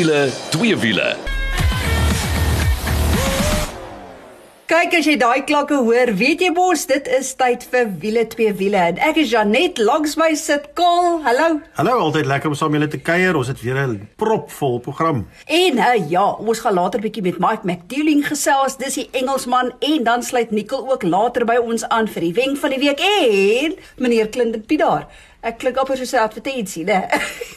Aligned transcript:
wiele, 0.00 0.30
twee 0.48 0.76
wiele. 0.76 1.16
Kyk 4.70 4.94
as 5.00 5.06
jy 5.08 5.16
daai 5.18 5.42
klakke 5.44 5.80
hoor, 5.82 6.12
weet 6.16 6.44
jy 6.44 6.48
mos 6.54 6.84
dit 6.88 7.08
is 7.18 7.32
tyd 7.36 7.64
vir 7.72 7.88
wiele 8.00 8.22
twee 8.30 8.52
wiele 8.56 8.78
en 8.92 9.00
ek 9.02 9.18
is 9.20 9.32
Janet 9.34 9.80
langs 9.82 10.14
my 10.16 10.30
sit 10.38 10.68
Kol. 10.78 11.18
Hallo. 11.26 11.58
Hallo, 11.76 11.96
altyd 12.06 12.30
lekker 12.30 12.52
om 12.52 12.56
saam 12.56 12.76
julle 12.78 12.88
te 12.88 13.00
kuier. 13.02 13.36
Ons 13.36 13.50
het 13.50 13.60
weer 13.60 13.82
'n 13.82 14.08
propvol 14.16 14.78
program. 14.78 15.26
En 15.46 15.76
uh, 15.76 16.08
ja, 16.08 16.24
ons 16.38 16.62
gaan 16.62 16.78
later 16.78 17.02
bietjie 17.02 17.26
met 17.26 17.42
Mike 17.42 17.66
McDouling 17.66 18.22
gesels. 18.24 18.78
Dis 18.78 18.94
die 18.94 19.08
Engelsman 19.12 19.72
en 19.80 20.04
dan 20.04 20.22
sluit 20.22 20.50
Nicole 20.50 20.92
ook 20.92 21.02
later 21.02 21.44
by 21.44 21.58
ons 21.58 21.84
aan 21.88 22.08
vir 22.08 22.30
die 22.30 22.32
wenk 22.32 22.56
van 22.56 22.70
die 22.70 22.78
week 22.78 23.00
en 23.00 23.74
meneer 23.98 24.30
Clinton 24.30 24.64
Piedaar. 24.64 25.10
Ek 25.40 25.56
klik 25.62 25.78
op 25.80 25.88
as 25.88 26.12
'n 26.12 26.20
advertensie, 26.20 26.84
né? 26.84 27.08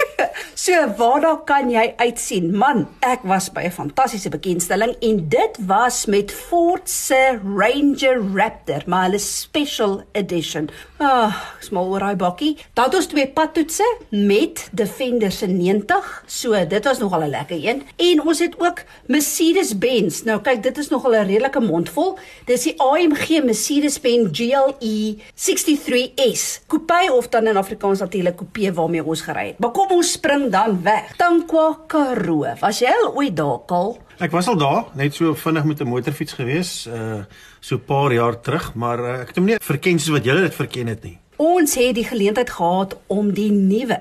so, 0.63 0.71
waarna 0.95 1.35
kan 1.43 1.67
jy 1.69 1.93
uitsien? 1.99 2.55
Man, 2.55 2.87
ek 3.03 3.25
was 3.27 3.49
by 3.51 3.65
'n 3.67 3.75
fantastiese 3.75 4.29
bekendstelling 4.29 4.95
en 5.01 5.27
dit 5.27 5.57
was 5.67 6.05
met 6.05 6.31
Ford 6.31 6.89
se 6.89 7.39
Ranger 7.43 8.23
Raptor, 8.35 8.83
maar 8.87 9.09
hulle 9.09 9.19
special 9.19 10.03
edition. 10.13 10.69
Ah, 10.97 11.27
oh, 11.27 11.33
smal 11.59 11.89
oor 11.91 11.99
daai 11.99 12.15
bakkie. 12.15 12.55
Dan 12.73 12.85
het 12.85 12.95
ons 12.95 13.07
twee 13.11 13.27
padtoetse 13.27 13.84
met 14.09 14.70
Defender 14.71 15.31
se 15.31 15.47
90. 15.47 16.23
So, 16.25 16.55
dit 16.67 16.84
was 16.84 16.99
nogal 16.99 17.23
'n 17.23 17.29
lekker 17.35 17.59
een. 17.59 17.84
En 17.97 18.23
ons 18.23 18.39
het 18.39 18.55
ook 18.59 18.84
Mercedes-Benz. 19.07 20.23
Nou 20.23 20.39
kyk, 20.41 20.63
dit 20.63 20.77
is 20.77 20.89
nogal 20.89 21.11
'n 21.11 21.27
redelike 21.27 21.59
mondvol. 21.59 22.17
Dis 22.45 22.63
die 22.63 22.79
AMG 22.79 23.43
Mercedes-Benz 23.43 24.31
GLE 24.31 25.18
63S. 25.35 26.62
Coupe 26.68 27.12
of 27.12 27.27
dan 27.27 27.47
in 27.47 27.57
Afrikaans 27.57 27.71
natuurlik 27.82 28.35
coupe 28.35 28.74
waarmee 28.74 29.04
ons 29.04 29.21
gery 29.21 29.48
het. 29.48 29.60
Maar 29.60 29.71
kom 29.71 29.91
ons 29.91 30.12
spring 30.12 30.52
dan 30.52 30.84
weg. 30.84 31.16
Tankwa 31.18 31.80
Karoo. 31.88 32.46
Was 32.60 32.80
jy 32.80 32.88
al 32.88 33.15
ooit 33.15 33.35
daar, 33.35 33.60
Kal? 33.65 33.98
Ek 34.20 34.32
was 34.32 34.48
al 34.48 34.57
daar, 34.57 34.85
net 34.93 35.13
so 35.13 35.34
vinnig 35.34 35.63
met 35.63 35.82
'n 35.82 35.88
motorfiets 35.88 36.34
gewees, 36.34 36.88
uh 36.88 37.24
so 37.60 37.76
'n 37.76 37.85
paar 37.85 38.13
jaar 38.13 38.40
terug, 38.40 38.74
maar 38.76 38.99
uh, 38.99 39.21
ek 39.21 39.27
het 39.27 39.35
hom 39.35 39.46
nie 39.46 39.55
verken 39.57 39.99
soos 39.99 40.18
wat 40.18 40.26
julle 40.26 40.41
dit 40.41 40.55
verken 40.55 40.88
het 40.88 41.04
nie. 41.04 41.23
Ons 41.44 41.74
het 41.76 41.98
die 41.98 42.05
geleentheid 42.08 42.54
gehad 42.55 42.94
om 43.12 43.34
die 43.36 43.49
nuwe 43.52 43.98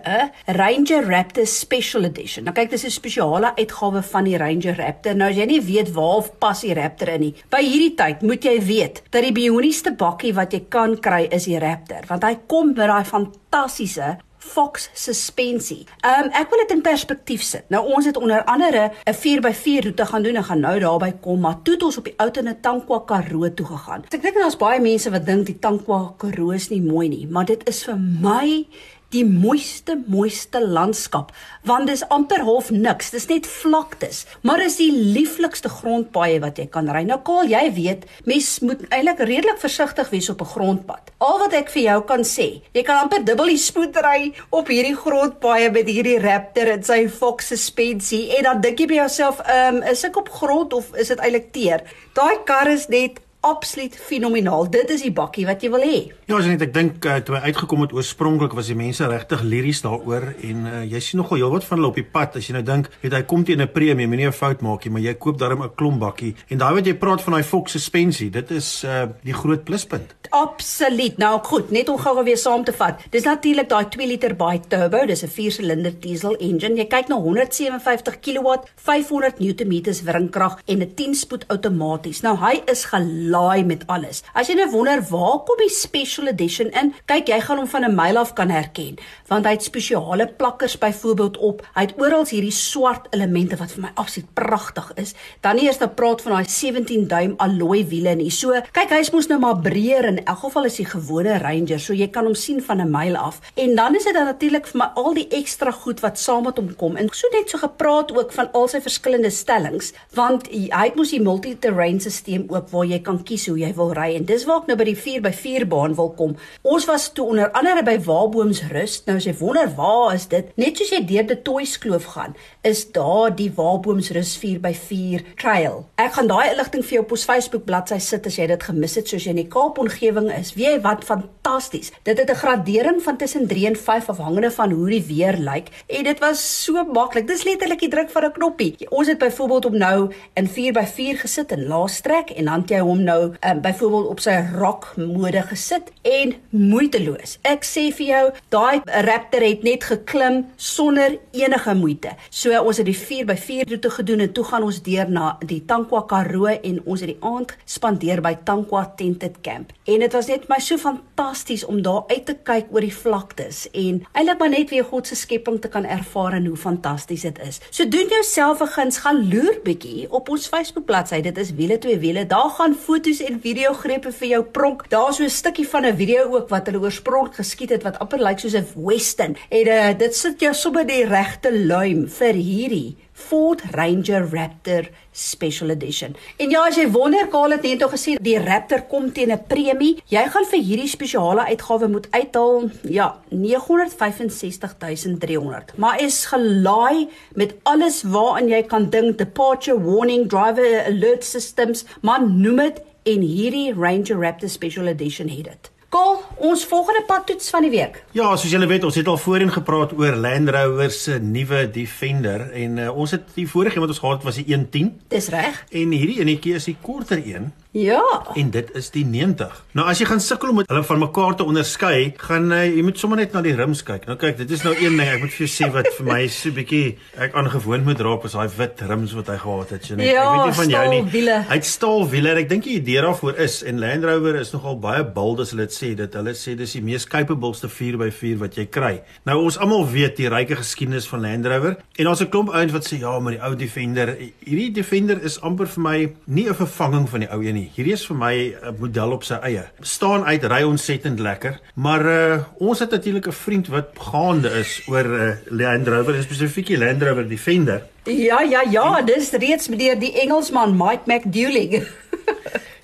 Ranger 0.55 1.09
Raptor 1.09 1.47
Special 1.51 2.07
Edition. 2.07 2.45
Nou 2.47 2.55
kyk, 2.55 2.71
dis 2.71 2.85
'n 2.87 2.95
spesiale 2.95 3.51
uitgawe 3.57 4.03
van 4.03 4.25
die 4.25 4.37
Ranger 4.37 4.77
Raptor. 4.77 5.17
Nou 5.17 5.31
as 5.31 5.37
jy 5.37 5.47
nie 5.47 5.61
weet 5.61 5.91
waar 5.93 6.23
pas 6.39 6.61
die 6.61 6.75
Raptor 6.75 7.09
in 7.09 7.21
nie, 7.21 7.35
by 7.51 7.63
hierdie 7.63 7.95
tyd 7.97 8.23
moet 8.23 8.45
jy 8.45 8.61
weet 8.61 9.03
dat 9.11 9.23
die 9.23 9.33
bionieste 9.33 9.91
bakkie 9.91 10.35
wat 10.35 10.53
jy 10.53 10.65
kan 10.69 11.01
kry 11.01 11.27
is 11.31 11.45
die 11.45 11.59
Raptor, 11.59 12.07
want 12.07 12.23
hy 12.23 12.39
kom 12.47 12.67
met 12.67 12.87
daai 12.87 13.05
fantastiese 13.05 14.19
Fox 14.43 14.91
suspensie. 14.93 15.85
Ehm 16.01 16.25
um, 16.27 16.31
ek 16.35 16.51
wil 16.51 16.63
dit 16.65 16.75
in 16.75 16.83
perspektief 16.83 17.43
sit. 17.47 17.69
Nou 17.71 17.83
ons 17.95 18.07
het 18.09 18.17
onder 18.19 18.45
andere 18.45 18.91
'n 19.07 19.15
4x4 19.15 19.85
roete 19.87 20.07
gaan 20.07 20.23
doen 20.23 20.35
en 20.37 20.45
gaan 20.45 20.61
nou 20.61 20.79
daarby 20.79 21.13
kom, 21.21 21.41
maar 21.41 21.63
toe 21.63 21.75
het 21.75 21.83
ons 21.83 21.99
op 21.99 22.05
die 22.05 22.15
ou 22.17 22.31
tene 22.31 22.61
Tankwa 22.61 23.03
Karoo 23.07 23.55
toe 23.55 23.67
gegaan. 23.67 24.05
Ek 24.11 24.23
dink 24.23 24.35
daar's 24.35 24.57
baie 24.57 24.81
mense 24.81 25.11
wat 25.11 25.27
dink 25.27 25.47
die 25.47 25.59
Tankwa 25.59 26.15
Karoo 26.17 26.51
is 26.51 26.69
nie 26.69 26.83
mooi 26.83 27.09
nie, 27.09 27.27
maar 27.27 27.45
dit 27.45 27.69
is 27.69 27.85
vir 27.85 27.99
my 27.99 28.67
die 29.13 29.25
mooiste 29.29 29.99
mooiste 30.07 30.61
landskap 30.61 31.33
want 31.69 31.87
dis 31.87 32.03
amper 32.11 32.43
half 32.43 32.71
niks. 32.75 33.13
Dis 33.15 33.29
net 33.31 33.47
vlaktes 33.47 34.25
maar 34.43 34.63
is 34.65 34.79
die 34.81 34.91
lieflikste 34.93 35.71
grondpaaie 35.73 36.41
wat 36.43 36.59
jy 36.59 36.67
kan 36.73 36.91
ry. 36.91 37.05
Nou 37.09 37.21
Kaal 37.27 37.51
jy 37.51 37.65
weet 37.77 38.07
mens 38.29 38.49
moet 38.67 38.85
eintlik 38.91 39.23
redelik 39.23 39.61
versigtig 39.63 40.11
wees 40.11 40.31
op 40.33 40.43
'n 40.43 40.53
grondpad. 40.55 41.13
Al 41.21 41.39
wat 41.39 41.53
ek 41.53 41.71
vir 41.71 41.83
jou 41.83 42.01
kan 42.03 42.25
sê 42.25 42.63
jy 42.75 42.83
kan 42.83 43.03
amper 43.05 43.25
dubbel 43.25 43.47
die 43.47 43.59
spoed 43.59 43.97
ry 43.97 44.33
op 44.51 44.69
hierdie 44.69 44.97
grondpaaie 44.97 45.71
met 45.71 45.87
hierdie 45.87 46.19
Raptor 46.19 46.69
en 46.69 46.83
sy 46.83 47.09
Fox 47.09 47.47
suspensie 47.47 48.37
en 48.37 48.45
dan 48.45 48.61
dink 48.61 48.79
jy 48.79 48.87
by 48.87 48.95
jouself 48.95 49.41
um, 49.49 49.83
is 49.83 50.05
ek 50.05 50.17
op 50.17 50.29
grond 50.29 50.73
of 50.73 50.95
is 50.97 51.09
dit 51.09 51.19
eintlik 51.19 51.53
teer? 51.53 51.83
Daai 52.15 52.45
kar 52.45 52.69
is 52.69 52.89
net 52.89 53.21
absoluut 53.43 53.97
fenomenaal. 53.97 54.69
Dit 54.71 54.91
is 54.95 55.03
die 55.03 55.13
bakkie 55.13 55.45
wat 55.49 55.63
jy 55.65 55.71
wil 55.73 55.83
hê. 55.83 55.99
Ja, 56.31 56.39
as 56.39 56.47
net 56.47 56.63
ek 56.63 56.73
dink 56.75 57.05
uh, 57.05 57.19
toe 57.27 57.37
hy 57.37 57.51
uitgekom 57.51 57.83
het 57.85 57.95
oorspronklik 57.97 58.55
was 58.57 58.71
die 58.71 58.79
mense 58.79 59.07
regtig 59.11 59.43
liries 59.43 59.83
daaroor 59.83 60.29
en 60.47 60.67
uh, 60.71 60.83
jy 60.87 61.01
sien 61.03 61.21
nogal 61.21 61.43
heelwat 61.43 61.67
van 61.67 61.81
hulle 61.81 61.91
op 61.91 61.99
die 61.99 62.07
pad 62.07 62.39
as 62.39 62.49
jy 62.49 62.57
nou 62.57 62.65
dink, 62.67 62.89
weet 63.03 63.17
hy 63.19 63.23
kom 63.27 63.45
teen 63.45 63.61
'n 63.61 63.73
premie, 63.75 64.07
moenie 64.07 64.29
'n 64.31 64.37
fout 64.37 64.63
maak 64.63 64.85
nie, 64.85 64.93
maar 64.95 65.03
jy 65.03 65.15
koop 65.15 65.39
daarom 65.39 65.65
'n 65.67 65.75
klomp 65.75 66.01
bakkie 66.01 66.35
en 66.49 66.59
daai 66.59 66.75
wat 66.75 66.87
jy 66.87 66.95
praat 66.95 67.23
van 67.23 67.35
daai 67.35 67.43
Fox 67.43 67.73
suspensie, 67.73 68.31
dit 68.31 68.51
is 68.51 68.85
uh, 68.85 69.07
die 69.23 69.35
groot 69.35 69.65
pluspunt. 69.65 70.15
Absoluut. 70.33 71.19
Nou 71.19 71.39
goed, 71.45 71.71
net 71.71 71.89
om 71.89 71.99
gou 71.99 72.25
weer 72.25 72.39
saam 72.39 72.65
te 72.65 72.73
vat. 72.73 73.03
Dis 73.11 73.27
natuurlik 73.29 73.69
daai 73.69 73.89
2 73.93 74.07
liter 74.07 74.35
bi 74.37 74.61
turbo, 74.69 75.05
dis 75.07 75.23
'n 75.23 75.29
4-silinder 75.29 75.99
diesel 76.01 76.37
engine. 76.39 76.77
Jy 76.77 76.87
kyk 76.87 77.09
na 77.09 77.17
157 77.17 78.21
kW, 78.21 78.57
500 78.77 79.41
Nm 79.43 79.83
wringkrag 80.05 80.61
en 80.67 80.79
'n 80.79 80.93
10-spoed 80.95 81.45
outomaties. 81.49 82.23
Nou 82.23 82.37
hy 82.37 82.63
is 82.67 82.85
gelaai 83.33 83.65
met 83.65 83.87
alles. 83.87 84.23
As 84.37 84.49
jy 84.51 84.57
nou 84.59 84.69
wonder 84.73 85.01
waar 85.09 85.41
kom 85.47 85.61
die 85.61 85.73
special 85.73 86.29
edition 86.29 86.71
in? 86.77 86.93
Kyk, 87.09 87.31
jy 87.33 87.41
gaan 87.41 87.63
hom 87.63 87.69
van 87.69 87.85
'n 87.85 87.95
myl 87.95 88.19
af 88.19 88.35
kan 88.35 88.51
herken, 88.51 88.99
want 89.29 89.47
hy 89.47 89.53
het 89.53 89.63
spesiale 89.63 90.27
plakkers 90.27 90.79
byvoorbeeld 90.79 91.37
op. 91.39 91.63
Hy 91.75 91.81
het 91.81 91.95
oral 91.97 92.27
hierdie 92.27 92.53
swart 92.53 93.07
elemente 93.11 93.57
wat 93.57 93.73
vir 93.73 93.83
my 93.83 93.91
absoluut 93.95 94.35
pragtig 94.35 94.93
is. 94.97 95.15
Dan 95.41 95.59
eers 95.59 95.77
te 95.77 95.89
praat 95.89 96.23
van 96.23 96.33
daai 96.33 96.49
17 96.49 97.09
duim 97.09 97.35
alloy 97.39 97.87
wiele 97.89 98.15
nie. 98.15 98.31
So, 98.31 98.53
kyk, 98.73 98.91
hy's 98.91 99.11
mos 99.11 99.29
nou 99.29 99.39
maar 99.39 99.61
breër 99.61 100.05
en 100.05 100.19
in 100.19 100.25
elk 100.25 100.39
geval 100.39 100.65
is 100.65 100.79
hy 100.79 100.85
gewone 100.85 101.39
Ranger, 101.39 101.81
so 101.81 101.93
jy 101.93 102.09
kan 102.09 102.25
hom 102.25 102.35
sien 102.35 102.63
van 102.63 102.81
'n 102.81 102.91
myl 102.91 103.17
af. 103.17 103.41
En 103.55 103.75
dan 103.75 103.95
is 103.95 104.05
dit 104.05 104.15
dan 104.15 104.25
natuurlik 104.25 104.67
vir 104.67 104.79
my 104.79 104.91
al 104.95 105.15
die 105.15 105.29
ekstra 105.29 105.71
goed 105.71 106.01
wat 106.01 106.19
saam 106.19 106.45
met 106.45 106.57
hom 106.57 106.75
kom. 106.77 106.97
En 106.97 107.09
so 107.13 107.29
net 107.33 107.51
so 107.51 107.59
gepraat 107.59 108.13
ook 108.13 108.33
van 108.33 108.53
al 108.53 108.69
sy 108.69 108.81
verskillende 108.81 109.31
stellings, 109.31 109.93
want 110.15 110.49
hy 110.49 110.85
het 110.85 110.95
mos 110.95 111.11
die 111.11 111.23
multi-terrain 111.23 112.01
stelsel 112.01 112.45
ook 112.49 112.69
waar 112.71 112.87
jy 112.87 113.01
kan 113.01 113.22
kies 113.23 113.47
hoe 113.47 113.59
jy 113.59 113.73
wil 113.77 113.93
ry 113.97 114.15
en 114.17 114.25
dis 114.29 114.45
waar 114.49 114.63
ek 114.63 114.71
nou 114.71 114.77
by 114.77 114.85
die 114.85 114.97
4x4 114.99 115.67
baan 115.71 115.95
wil 115.95 116.11
kom. 116.19 116.35
Ons 116.63 116.87
was 116.91 117.09
toe 117.13 117.27
onder 117.33 117.51
andere 117.59 117.83
by 117.87 117.97
Waarboomsrus. 118.07 119.03
Nou 119.07 119.17
as 119.17 119.27
jy 119.29 119.35
wonder 119.41 119.71
waar 119.77 120.15
is 120.15 120.27
dit? 120.33 120.51
Net 120.57 120.79
soos 120.79 120.93
jy 120.95 121.01
deur 121.07 121.27
die 121.31 121.39
Toyskloof 121.47 122.09
gaan, 122.15 122.37
is 122.63 122.85
daar 122.93 123.35
die 123.37 123.51
Waarboomsrus 123.55 124.35
4x4 124.43 125.27
trail. 125.41 125.85
Ek 126.03 126.17
gaan 126.19 126.31
daai 126.31 126.53
inligting 126.53 126.85
vir 126.87 126.99
jou 126.99 127.05
op 127.07 127.17
ons 127.17 127.27
Facebook 127.29 127.67
bladsy 127.69 128.01
sit 128.03 128.27
as 128.27 128.39
jy 128.39 128.49
dit 128.51 128.69
gemis 128.69 128.99
het 128.99 129.09
soos 129.09 129.27
jy 129.27 129.35
in 129.37 129.43
die 129.43 129.49
Kaap 129.53 129.79
omgewing 129.83 130.31
is. 130.35 130.55
Weet 130.59 130.73
jy 130.73 130.81
wat 130.85 131.07
fantasties. 131.09 131.93
Dit 132.07 132.19
het 132.19 132.31
'n 132.31 132.41
gradering 132.43 133.03
van 133.03 133.17
tussen 133.17 133.47
3 133.47 133.67
en 133.67 133.77
5 133.77 134.09
afhangende 134.09 134.51
van 134.51 134.71
hoe 134.71 134.89
die 134.91 135.05
weer 135.07 135.37
lyk 135.37 135.69
en 135.87 136.05
dit 136.05 136.19
was 136.19 136.65
so 136.65 136.85
maklik. 136.85 137.27
Dis 137.27 137.45
letterlik 137.45 137.81
die 137.81 137.89
druk 137.89 138.11
van 138.11 138.25
'n 138.25 138.33
knoppie. 138.33 138.77
Ons 138.91 139.09
het 139.09 139.19
byvoorbeeld 139.19 139.65
op 139.65 139.73
nou 139.73 140.13
in 140.35 140.49
4x4 140.49 141.19
gesit 141.25 141.53
in 141.53 141.67
laastrek 141.67 142.31
en 142.31 142.45
dan 142.45 142.63
jy 142.67 142.81
hom 142.85 143.03
nou 143.03 143.12
um, 143.21 143.61
byvoorbeeld 143.65 144.07
op 144.13 144.21
sy 144.21 144.37
rock 144.55 144.93
mode 144.97 145.43
gesit 145.51 145.91
en 146.03 146.35
moeiteloos. 146.51 147.39
Ek 147.49 147.67
sê 147.67 147.89
vir 147.95 148.07
jou, 148.07 148.25
daai 148.55 148.83
Raptor 149.07 149.45
het 149.47 149.65
net 149.67 149.87
geklim 149.89 150.43
sonder 150.57 151.19
enige 151.37 151.75
moeite. 151.79 152.15
So 152.31 152.55
ons 152.61 152.81
het 152.81 152.89
die 152.89 152.97
4x4 152.97 153.69
roete 153.71 153.91
gedoen 153.97 154.27
en 154.27 154.33
toe 154.33 154.45
gaan 154.51 154.67
ons 154.67 154.81
deur 154.85 155.11
na 155.11 155.37
die 155.47 155.63
Tankwa 155.69 156.05
Karoo 156.11 156.51
en 156.53 156.81
ons 156.85 157.03
het 157.03 157.13
die 157.13 157.21
aand 157.21 157.55
spandeer 157.65 158.23
by 158.25 158.35
Tankwa 158.47 158.85
Tented 158.97 159.41
Camp. 159.47 159.73
En 159.87 160.03
dit 160.05 160.17
was 160.17 160.31
net 160.31 160.49
my 160.51 160.59
so 160.63 160.79
fantasties 160.81 161.65
om 161.65 161.83
daar 161.83 162.05
uit 162.11 162.25
te 162.27 162.37
kyk 162.47 162.71
oor 162.75 162.85
die 162.85 162.95
vlaktes 162.95 163.65
en 163.73 164.03
eintlik 164.13 164.41
maar 164.41 164.53
net 164.53 164.71
weer 164.71 164.87
God 164.89 165.09
se 165.09 165.19
skepping 165.19 165.61
te 165.63 165.71
kan 165.73 165.87
ervaar 165.87 166.37
en 166.39 166.47
hoe 166.51 166.59
fantasties 166.59 167.27
dit 167.27 167.39
is. 167.47 167.61
So 167.71 167.89
doen 167.89 168.09
jouself 168.09 168.63
'n 168.63 168.73
guns, 168.77 168.99
gaan 168.99 169.29
loer 169.29 169.61
bietjie 169.65 170.07
op 170.11 170.29
ons 170.29 170.47
Facebook 170.47 170.85
bladsy. 170.85 171.21
Dit 171.21 171.39
is 171.39 171.55
wiele 171.55 171.79
twee 171.79 171.99
wiele. 171.99 172.27
Daar 172.27 172.51
gaan 172.51 172.75
foto's 173.03 173.23
en 173.27 173.41
videogrepe 173.43 174.13
vir 174.15 174.29
jou 174.29 174.43
pronk. 174.55 174.85
Daar's 174.91 175.17
so 175.17 175.25
'n 175.25 175.31
stukkie 175.31 175.69
van 175.69 175.87
'n 175.87 175.97
video 175.97 176.23
ook 176.35 176.49
wat 176.49 176.67
hulle 176.67 176.81
oorspronklik 176.81 177.35
geskiet 177.35 177.71
het 177.71 177.83
wat 177.83 177.99
amper 177.99 178.19
lyk 178.19 178.39
soos 178.39 178.55
'n 178.55 178.67
western. 178.77 179.37
En 179.51 179.67
uh, 179.67 179.99
dit 179.99 180.15
sit 180.15 180.41
jou 180.41 180.55
sommer 180.55 180.87
die 180.87 181.05
regte 181.05 181.67
luim 181.67 182.09
vir 182.09 182.35
hierdie 182.35 182.97
Ford 183.13 183.61
Ranger 183.71 184.29
Raptor 184.33 184.89
Special 185.13 185.71
Edition. 185.71 186.17
En 186.41 186.51
ja, 186.51 186.67
as 186.67 186.77
jy 186.77 186.91
wonder, 186.91 187.29
Karl 187.29 187.51
het 187.55 187.63
net 187.67 187.83
gesê 187.93 188.17
die 188.23 188.39
Raptor 188.41 188.83
kom 188.89 189.13
teen 189.13 189.33
'n 189.33 189.45
premie. 189.49 190.03
Jy 190.09 190.29
gaan 190.29 190.45
vir 190.51 190.63
hierdie 190.63 190.89
spesiale 190.89 191.45
uitgawe 191.53 191.89
moet 191.89 192.07
uithaal, 192.11 192.71
ja, 192.89 193.17
965300. 193.29 195.73
Maar 195.77 196.03
is 196.03 196.27
gelaai 196.27 197.09
met 197.35 197.55
alles 197.63 198.03
waaraan 198.03 198.49
jy 198.49 198.63
kan 198.63 198.91
dink, 198.91 199.19
departure 199.19 199.81
warning, 199.81 200.29
driver 200.29 200.85
alert 200.87 201.25
systems, 201.25 201.85
maar 202.01 202.29
noem 202.29 202.57
dit 202.57 202.81
en 203.03 203.23
hierdie 203.27 203.73
Ranger 203.75 204.21
Raptor 204.21 204.49
Special 204.49 204.87
Edition 204.87 205.29
het 205.29 205.45
dit. 205.45 205.71
Kol, 205.93 206.23
ons 206.41 206.63
volgende 206.65 207.03
padtoets 207.05 207.51
van 207.53 207.67
die 207.67 207.71
week. 207.75 207.99
Ja, 208.17 208.31
soos 208.41 208.53
julle 208.55 208.67
weet, 208.71 208.85
ons 208.89 208.97
het 208.97 209.09
al 209.13 209.19
voorheen 209.21 209.53
gepraat 209.53 209.93
oor 209.93 210.15
Land 210.17 210.49
Rover 210.55 210.91
se 210.95 211.19
nuwe 211.21 211.67
Defender 211.71 212.47
en 212.57 212.79
uh, 212.81 212.87
ons 212.97 213.13
het 213.13 213.35
die 213.35 213.45
vorige 213.49 213.77
een 213.77 213.85
wat 213.85 213.93
ons 213.93 214.01
gehad 214.01 214.23
het 214.23 214.29
was 214.31 214.39
die 214.41 214.47
110. 214.49 214.89
Dis 215.13 215.29
reg. 215.35 215.59
En 215.69 215.93
hierdie 215.93 216.23
enetjie 216.25 216.55
is 216.57 216.71
die 216.71 216.79
korter 216.81 217.21
een 217.21 217.51
Ja. 217.73 218.27
En 218.35 218.51
dit 218.51 218.71
is 218.77 218.91
die 218.93 219.05
90. 219.05 219.53
Nou 219.73 219.87
as 219.89 220.01
jy 220.03 220.05
gaan 220.05 220.21
sukkel 220.21 220.51
om 220.53 220.59
hulle 220.61 220.83
van 220.85 220.99
mekaar 221.01 221.37
te 221.39 221.45
onderskei, 221.49 222.13
gaan 222.21 222.53
uh, 222.53 222.67
jy 222.69 222.83
moet 222.85 222.99
sommer 223.01 223.17
net 223.23 223.33
na 223.33 223.41
die 223.41 223.55
rims 223.57 223.81
kyk. 223.89 224.05
Nou 224.11 224.19
kyk, 224.21 224.37
dit 224.43 224.51
is 224.53 224.65
nou 224.67 224.75
een 224.77 224.99
ding 224.99 225.09
ek 225.09 225.23
moet 225.23 225.33
vir 225.33 225.47
jou 225.47 225.49
sê 225.49 225.69
wat 225.73 225.89
vir 225.97 226.05
my 226.11 226.19
so 226.29 226.51
'n 226.51 226.57
bietjie 226.59 226.99
ek 227.17 227.33
aangewoond 227.33 227.87
moet 227.89 228.03
raak 228.05 228.27
is 228.29 228.37
daai 228.37 228.53
wit 228.59 228.83
rims 228.91 229.15
wat 229.17 229.31
hy 229.33 229.39
gehad 229.41 229.73
het. 229.73 229.87
So 229.89 229.97
net 229.97 230.11
ja, 230.11 230.21
ek 230.21 230.37
weet 230.37 230.45
nie 230.45 230.59
van 230.59 230.75
jou 230.75 230.83
nie. 230.91 231.01
Wiele. 231.15 231.39
Hy 231.49 231.57
het 231.57 231.71
staalwiele 231.71 232.31
en 232.35 232.43
ek 232.43 232.51
dink 232.51 232.69
die 232.69 232.77
idee 232.77 233.01
daarvoor 233.07 233.41
is 233.41 233.63
en 233.65 233.81
Land 233.81 234.05
Rover 234.05 234.37
is 234.37 234.53
nogal 234.53 234.77
baie 234.77 235.05
bold 235.05 235.41
as 235.41 235.57
hulle 235.57 235.65
dit 235.65 235.73
sê 235.73 235.95
dat 235.97 236.13
hulle 236.21 236.37
sê 236.37 236.55
dis 236.55 236.77
die 236.77 236.85
mees 236.85 237.09
capableste 237.09 237.73
4x4 237.73 238.37
wat 238.45 238.61
jy 238.61 238.67
kry. 238.69 239.01
Nou 239.25 239.39
ons 239.47 239.57
almal 239.57 239.89
weet 239.89 240.21
die 240.21 240.29
ryke 240.29 240.61
geskiedenis 240.61 241.09
van 241.09 241.25
Land 241.25 241.49
Rover 241.49 241.81
en 241.97 242.05
daar's 242.05 242.21
'n 242.21 242.29
klomp 242.29 242.53
ouens 242.53 242.73
wat 242.73 242.85
sê 242.85 243.01
ja, 243.01 243.19
maar 243.19 243.33
die 243.33 243.41
ou 243.41 243.57
Defender, 243.57 244.17
hierdie 244.45 244.73
Defender 244.73 245.17
is 245.25 245.41
amper 245.41 245.67
vir 245.67 245.83
my 245.83 246.13
nie 246.27 246.49
'n 246.49 246.55
vervanging 246.55 247.09
van 247.09 247.21
die 247.21 247.33
ou 247.33 247.41
een 247.41 247.55
nie. 247.55 247.62
Hierdie 247.75 247.93
is 247.93 248.07
vir 248.07 248.17
my 248.17 248.35
'n 248.53 248.77
model 248.79 249.13
op 249.13 249.25
sy 249.25 249.39
eie. 249.43 249.65
Staan 249.81 250.25
uit, 250.25 250.45
ry 250.45 250.63
ontsettend 250.63 251.21
lekker, 251.21 251.61
maar 251.75 252.07
uh, 252.07 252.43
ons 252.59 252.79
het 252.79 252.91
natuurlik 252.91 253.27
'n 253.27 253.33
vriend 253.33 253.69
wat 253.69 253.89
gaande 253.99 254.51
is 254.61 254.83
oor 254.89 255.05
uh, 255.05 255.37
Land 255.51 255.89
Rover, 255.89 256.23
spesifiek 256.23 256.67
die 256.67 256.79
Land 256.79 257.03
Rover 257.03 257.29
Defender. 257.29 257.83
Ja, 258.05 258.41
ja, 258.41 258.63
ja, 258.71 259.03
dis 259.03 259.31
reeds 259.31 259.69
meneer 259.69 259.99
die 259.99 260.13
Engelsman 260.21 260.77
Mike 260.77 261.03
McDouling. 261.07 261.83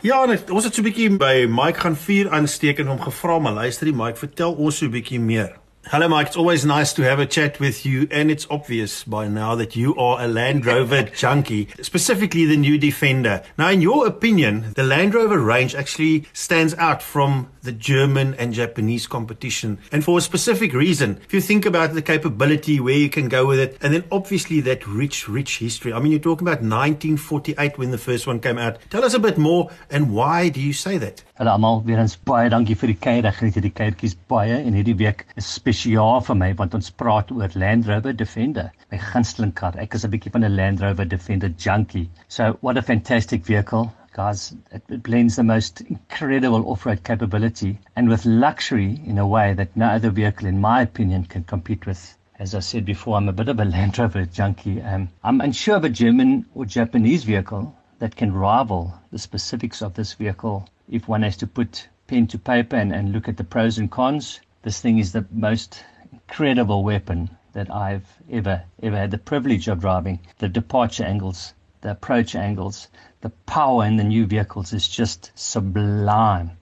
Ja, 0.00 0.24
net, 0.30 0.50
ons 0.50 0.64
het 0.64 0.74
so 0.74 0.80
'n 0.80 0.84
bietjie 0.84 1.10
by 1.10 1.46
Mike 1.50 1.80
gaan 1.80 1.96
vuur 1.96 2.30
aansteek 2.30 2.78
en 2.78 2.86
hom 2.86 3.00
gevra, 3.00 3.38
maar 3.38 3.52
luister, 3.52 3.94
Mike, 3.94 4.16
vertel 4.16 4.52
ons 4.54 4.76
so 4.78 4.86
'n 4.86 4.90
bietjie 4.90 5.20
meer. 5.20 5.58
Hello, 5.90 6.06
Mike. 6.06 6.26
It's 6.26 6.36
always 6.36 6.66
nice 6.66 6.92
to 6.92 7.02
have 7.04 7.18
a 7.18 7.24
chat 7.24 7.60
with 7.60 7.86
you, 7.86 8.08
and 8.10 8.30
it's 8.30 8.46
obvious 8.50 9.04
by 9.04 9.26
now 9.26 9.54
that 9.54 9.74
you 9.74 9.96
are 9.96 10.22
a 10.22 10.28
Land 10.28 10.66
Rover 10.66 11.02
junkie, 11.16 11.70
specifically 11.80 12.44
the 12.44 12.58
new 12.58 12.76
Defender. 12.76 13.42
Now, 13.56 13.70
in 13.70 13.80
your 13.80 14.06
opinion, 14.06 14.74
the 14.74 14.82
Land 14.82 15.14
Rover 15.14 15.38
range 15.38 15.74
actually 15.74 16.26
stands 16.34 16.74
out 16.74 17.02
from 17.02 17.48
the 17.68 17.72
German 17.72 18.32
and 18.40 18.54
Japanese 18.54 19.06
competition, 19.06 19.76
and 19.92 20.02
for 20.02 20.16
a 20.16 20.22
specific 20.22 20.72
reason. 20.72 21.20
If 21.26 21.34
you 21.34 21.42
think 21.42 21.66
about 21.66 21.92
the 21.92 22.00
capability, 22.00 22.80
where 22.80 22.96
you 22.96 23.10
can 23.10 23.28
go 23.28 23.44
with 23.44 23.60
it, 23.60 23.76
and 23.82 23.92
then 23.92 24.04
obviously 24.10 24.62
that 24.62 24.86
rich, 24.86 25.28
rich 25.28 25.58
history. 25.58 25.92
I 25.92 26.00
mean, 26.00 26.12
you're 26.12 26.28
talking 26.28 26.48
about 26.48 26.62
1948 26.62 27.76
when 27.76 27.90
the 27.90 27.98
first 27.98 28.26
one 28.26 28.40
came 28.40 28.56
out. 28.56 28.78
Tell 28.88 29.04
us 29.04 29.12
a 29.12 29.18
bit 29.18 29.36
more, 29.36 29.68
and 29.90 30.14
why 30.14 30.48
do 30.48 30.62
you 30.62 30.72
say 30.72 30.96
that? 30.96 31.22
Hallo 31.36 31.52
almal, 31.52 31.84
weer 31.84 32.00
eens 32.00 32.16
baie 32.16 32.48
dankie 32.48 32.78
vir 32.80 32.94
die 32.94 32.96
kuier. 33.04 33.28
Ek 33.28 33.36
geniet 33.42 33.60
hierdie 33.60 33.74
kuiertjies 33.76 34.16
baie 34.32 34.56
en 34.56 34.80
hierdie 34.80 34.96
week 35.02 35.26
is 35.36 35.52
spesiaal 35.58 36.24
vir 36.24 36.40
my 36.40 36.48
want 36.56 36.78
ons 36.78 36.88
praat 37.02 37.28
oor 37.36 37.52
Land 37.54 37.92
Rover 37.92 38.16
Defender, 38.16 38.72
my 38.90 38.98
gunsteling 39.12 39.52
kar. 39.60 39.76
Ek 39.76 39.94
is 39.94 40.08
'n 40.08 40.16
bietjie 40.16 40.32
van 40.32 40.48
'n 40.48 40.56
Land 40.56 40.80
Rover 40.80 41.04
Defender 41.04 41.52
junkie. 41.66 42.08
So, 42.28 42.56
what 42.62 42.80
a 42.80 42.82
fantastic 42.82 43.44
vehicle. 43.44 43.92
Guys, 44.18 44.52
it, 44.72 45.04
blends 45.04 45.36
the 45.36 45.44
most 45.44 45.80
incredible 45.82 46.68
off-road 46.68 47.04
capability 47.04 47.78
and 47.94 48.08
with 48.08 48.26
luxury 48.26 49.00
in 49.06 49.16
a 49.16 49.24
way 49.24 49.54
that 49.54 49.76
no 49.76 49.86
other 49.86 50.10
vehicle 50.10 50.48
in 50.48 50.60
my 50.60 50.82
opinion 50.82 51.24
can 51.24 51.44
compete 51.44 51.86
with. 51.86 52.18
As 52.36 52.52
I 52.52 52.58
said 52.58 52.84
before, 52.84 53.16
I'm 53.16 53.28
a 53.28 53.32
bit 53.32 53.48
of 53.48 53.60
a 53.60 53.64
Land 53.76 53.96
Rover 53.96 54.24
junkie. 54.24 54.82
Um, 54.82 55.10
I'm 55.22 55.40
unsure 55.40 55.76
of 55.76 55.84
a 55.84 55.88
German 55.88 56.46
or 56.56 56.64
Japanese 56.64 57.22
vehicle 57.22 57.76
that 58.00 58.16
can 58.16 58.32
rival 58.32 58.92
the 59.12 59.20
specifics 59.20 59.82
of 59.82 59.94
this 59.94 60.14
vehicle 60.14 60.68
if 60.88 61.06
one 61.06 61.22
has 61.22 61.36
to 61.36 61.46
put 61.46 61.88
pen 62.08 62.26
to 62.26 62.38
paper 62.40 62.74
and, 62.74 62.92
and 62.92 63.12
look 63.12 63.28
at 63.28 63.36
the 63.36 63.44
pros 63.44 63.78
and 63.78 63.88
cons, 63.88 64.40
this 64.62 64.80
thing 64.80 64.98
is 64.98 65.12
the 65.12 65.26
most 65.30 65.84
incredible 66.10 66.82
weapon 66.82 67.30
that 67.52 67.70
I've 67.72 68.18
ever, 68.28 68.64
ever 68.82 68.96
had 68.96 69.12
the 69.12 69.18
privilege 69.18 69.68
of 69.68 69.78
driving. 69.78 70.18
The 70.38 70.48
departure 70.48 71.04
angles, 71.04 71.54
the 71.80 71.90
approach 71.90 72.34
angles, 72.34 72.88
the 73.20 73.30
power 73.46 73.84
in 73.84 73.96
the 73.96 74.04
new 74.04 74.26
vehicles 74.26 74.72
is 74.72 74.88
just 74.88 75.32
sublime. 75.34 76.52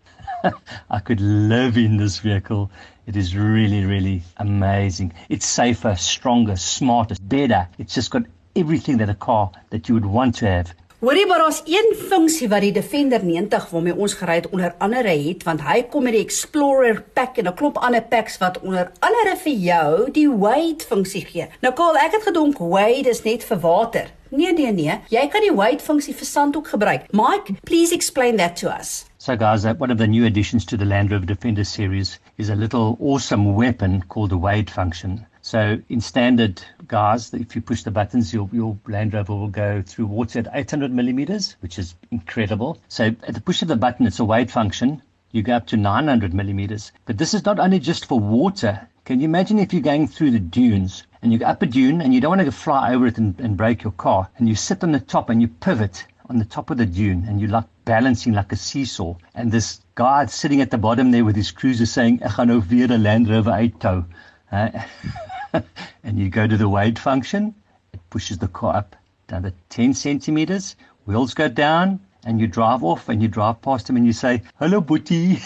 I 0.91 0.99
could 1.01 1.21
live 1.21 1.77
in 1.77 1.97
this 1.97 2.19
vehicle. 2.19 2.71
It 3.07 3.17
is 3.17 3.37
really, 3.37 3.85
really 3.85 4.23
amazing. 4.37 5.13
It's 5.29 5.47
safer, 5.47 5.95
stronger, 5.97 6.57
smarter, 6.57 7.15
better. 7.21 7.69
It's 7.79 7.95
just 7.95 8.11
got 8.11 8.23
everything 8.55 8.99
that 8.99 9.09
a 9.09 9.15
car 9.15 9.53
that 9.71 9.89
you 9.89 9.95
would 9.95 10.07
want 10.07 10.37
to 10.37 10.47
have 10.47 10.75
Hoorie 10.97 11.27
maar 11.27 11.39
daar's 11.39 11.61
een 11.65 11.95
funksie 12.09 12.49
wat 12.49 12.63
die 12.65 12.73
Defender 12.73 13.25
90 13.25 13.67
waarmee 13.71 13.97
ons 13.97 14.15
gery 14.17 14.35
het 14.35 14.47
onder 14.49 14.75
andere 14.79 15.13
het 15.13 15.43
want 15.45 15.61
hy 15.61 15.83
kom 15.93 16.07
met 16.09 16.15
die 16.17 16.23
Explorer 16.25 17.03
pack 17.13 17.37
en 17.37 17.49
'n 17.51 17.55
klomp 17.55 17.77
ander 17.77 18.03
packs 18.03 18.39
wat 18.39 18.61
onder 18.61 18.89
andere 18.99 19.37
vir 19.43 19.53
jou 19.53 20.11
die 20.11 20.31
Wade 20.31 20.85
funksie 20.89 21.25
gee. 21.27 21.49
Nou 21.61 21.75
Karl, 21.75 21.97
ek 21.97 22.13
het 22.13 22.23
gedink 22.23 22.59
Wade 22.59 23.09
is 23.09 23.23
net 23.23 23.45
vir 23.45 23.61
water. 23.61 24.11
Nee 24.31 24.53
nee 24.53 24.73
nee, 24.73 24.99
jy 25.09 25.29
kan 25.29 25.41
die 25.41 25.55
Wade 25.55 25.83
funksie 25.83 26.15
vir 26.15 26.27
sand 26.27 26.57
ook 26.57 26.69
gebruik. 26.69 27.13
Mike, 27.13 27.53
please 27.65 27.95
explain 27.95 28.37
that 28.37 28.57
to 28.57 28.69
us. 28.81 29.05
So 29.19 29.37
guys, 29.37 29.65
one 29.65 29.93
of 29.93 29.99
the 29.99 30.07
new 30.07 30.25
additions 30.25 30.65
to 30.65 30.77
the 30.77 30.87
Land 30.87 31.11
Rover 31.11 31.27
Defender 31.27 31.65
series 31.65 32.21
is 32.37 32.49
a 32.49 32.55
little 32.55 32.97
awesome 33.01 33.55
weapon 33.55 34.05
called 34.07 34.31
the 34.31 34.39
Wade 34.39 34.71
function. 34.71 35.27
So 35.47 35.81
in 35.89 36.01
standard 36.01 36.61
guys, 36.89 37.33
if 37.33 37.55
you 37.55 37.63
push 37.63 37.85
the 37.85 37.93
buttons, 37.93 38.35
your, 38.35 38.51
your 38.53 38.77
Land 38.89 39.15
Rover 39.15 39.33
will 39.33 39.47
go 39.47 39.81
through 39.81 40.07
water 40.07 40.41
at 40.41 40.49
800 40.53 40.93
millimeters, 40.93 41.55
which 41.61 41.79
is 41.79 41.95
incredible. 42.11 42.79
So 42.89 43.15
at 43.23 43.33
the 43.33 43.41
push 43.41 43.63
of 43.63 43.69
the 43.69 43.77
button, 43.77 44.09
it's 44.09 44.19
a 44.19 44.25
wade 44.25 44.51
function. 44.51 45.03
You 45.31 45.45
go 45.45 45.53
up 45.55 45.69
to 45.69 45.77
900 45.77 46.35
millimeters. 46.35 46.91
But 47.05 47.19
this 47.19 47.33
is 47.33 47.45
not 47.45 47.61
only 47.61 47.79
just 47.79 48.07
for 48.07 48.19
water. 48.19 48.89
Can 49.05 49.21
you 49.21 49.27
imagine 49.27 49.61
if 49.61 49.73
you're 49.73 49.83
going 49.83 50.09
through 50.09 50.33
the 50.33 50.41
dunes 50.41 51.05
and 51.23 51.33
you 51.33 51.39
go 51.39 51.47
up 51.47 51.63
a 51.63 51.67
dune 51.67 52.01
and 52.01 52.13
you 52.13 52.21
don't 52.21 52.37
want 52.37 52.45
to 52.45 52.51
fly 52.51 52.93
over 52.93 53.07
it 53.07 53.17
and, 53.17 53.39
and 53.39 53.57
break 53.57 53.85
your 53.85 53.93
car 53.93 54.29
and 54.39 54.49
you 54.49 54.57
sit 54.57 54.83
on 54.83 54.91
the 54.91 54.99
top 54.99 55.31
and 55.31 55.41
you 55.41 55.47
pivot 55.47 56.07
on 56.29 56.41
the 56.41 56.45
top 56.45 56.71
of 56.71 56.79
the 56.79 56.87
dune 56.87 57.25
and 57.29 57.41
you're 57.41 57.51
like 57.51 57.67
balancing 57.85 58.33
like 58.33 58.51
a 58.51 58.57
seesaw 58.57 59.15
and 59.37 59.53
this 59.53 59.81
guy 59.95 60.27
sitting 60.27 60.61
at 60.61 60.73
the 60.73 60.79
bottom 60.79 61.13
there 61.13 61.25
with 61.25 61.37
his 61.37 61.53
cruiser 61.53 61.87
saying, 61.87 62.21
ek 62.25 62.33
gaan 62.33 62.49
nou 62.49 62.99
Land 62.99 63.29
Rover 63.29 63.53
uittou. 63.53 64.05
Uh, 64.51 64.71
and 66.05 66.19
you 66.19 66.29
go 66.29 66.47
to 66.47 66.57
the 66.57 66.69
wade 66.69 66.99
function, 66.99 67.55
it 67.93 68.01
pushes 68.11 68.39
the 68.39 68.49
car 68.49 68.77
up 68.77 68.97
another 69.29 69.53
10 69.71 69.95
centimeters, 69.95 70.77
wheels 71.05 71.35
go 71.35 71.49
down, 71.49 72.01
and 72.25 72.41
you 72.41 72.47
drive 72.47 72.83
off 72.83 73.09
and 73.09 73.23
you 73.23 73.29
drive 73.29 73.61
past 73.63 73.89
him 73.89 73.97
and 73.97 74.07
you 74.07 74.13
say, 74.13 74.43
Hello, 74.59 74.81
Booty. 74.81 75.39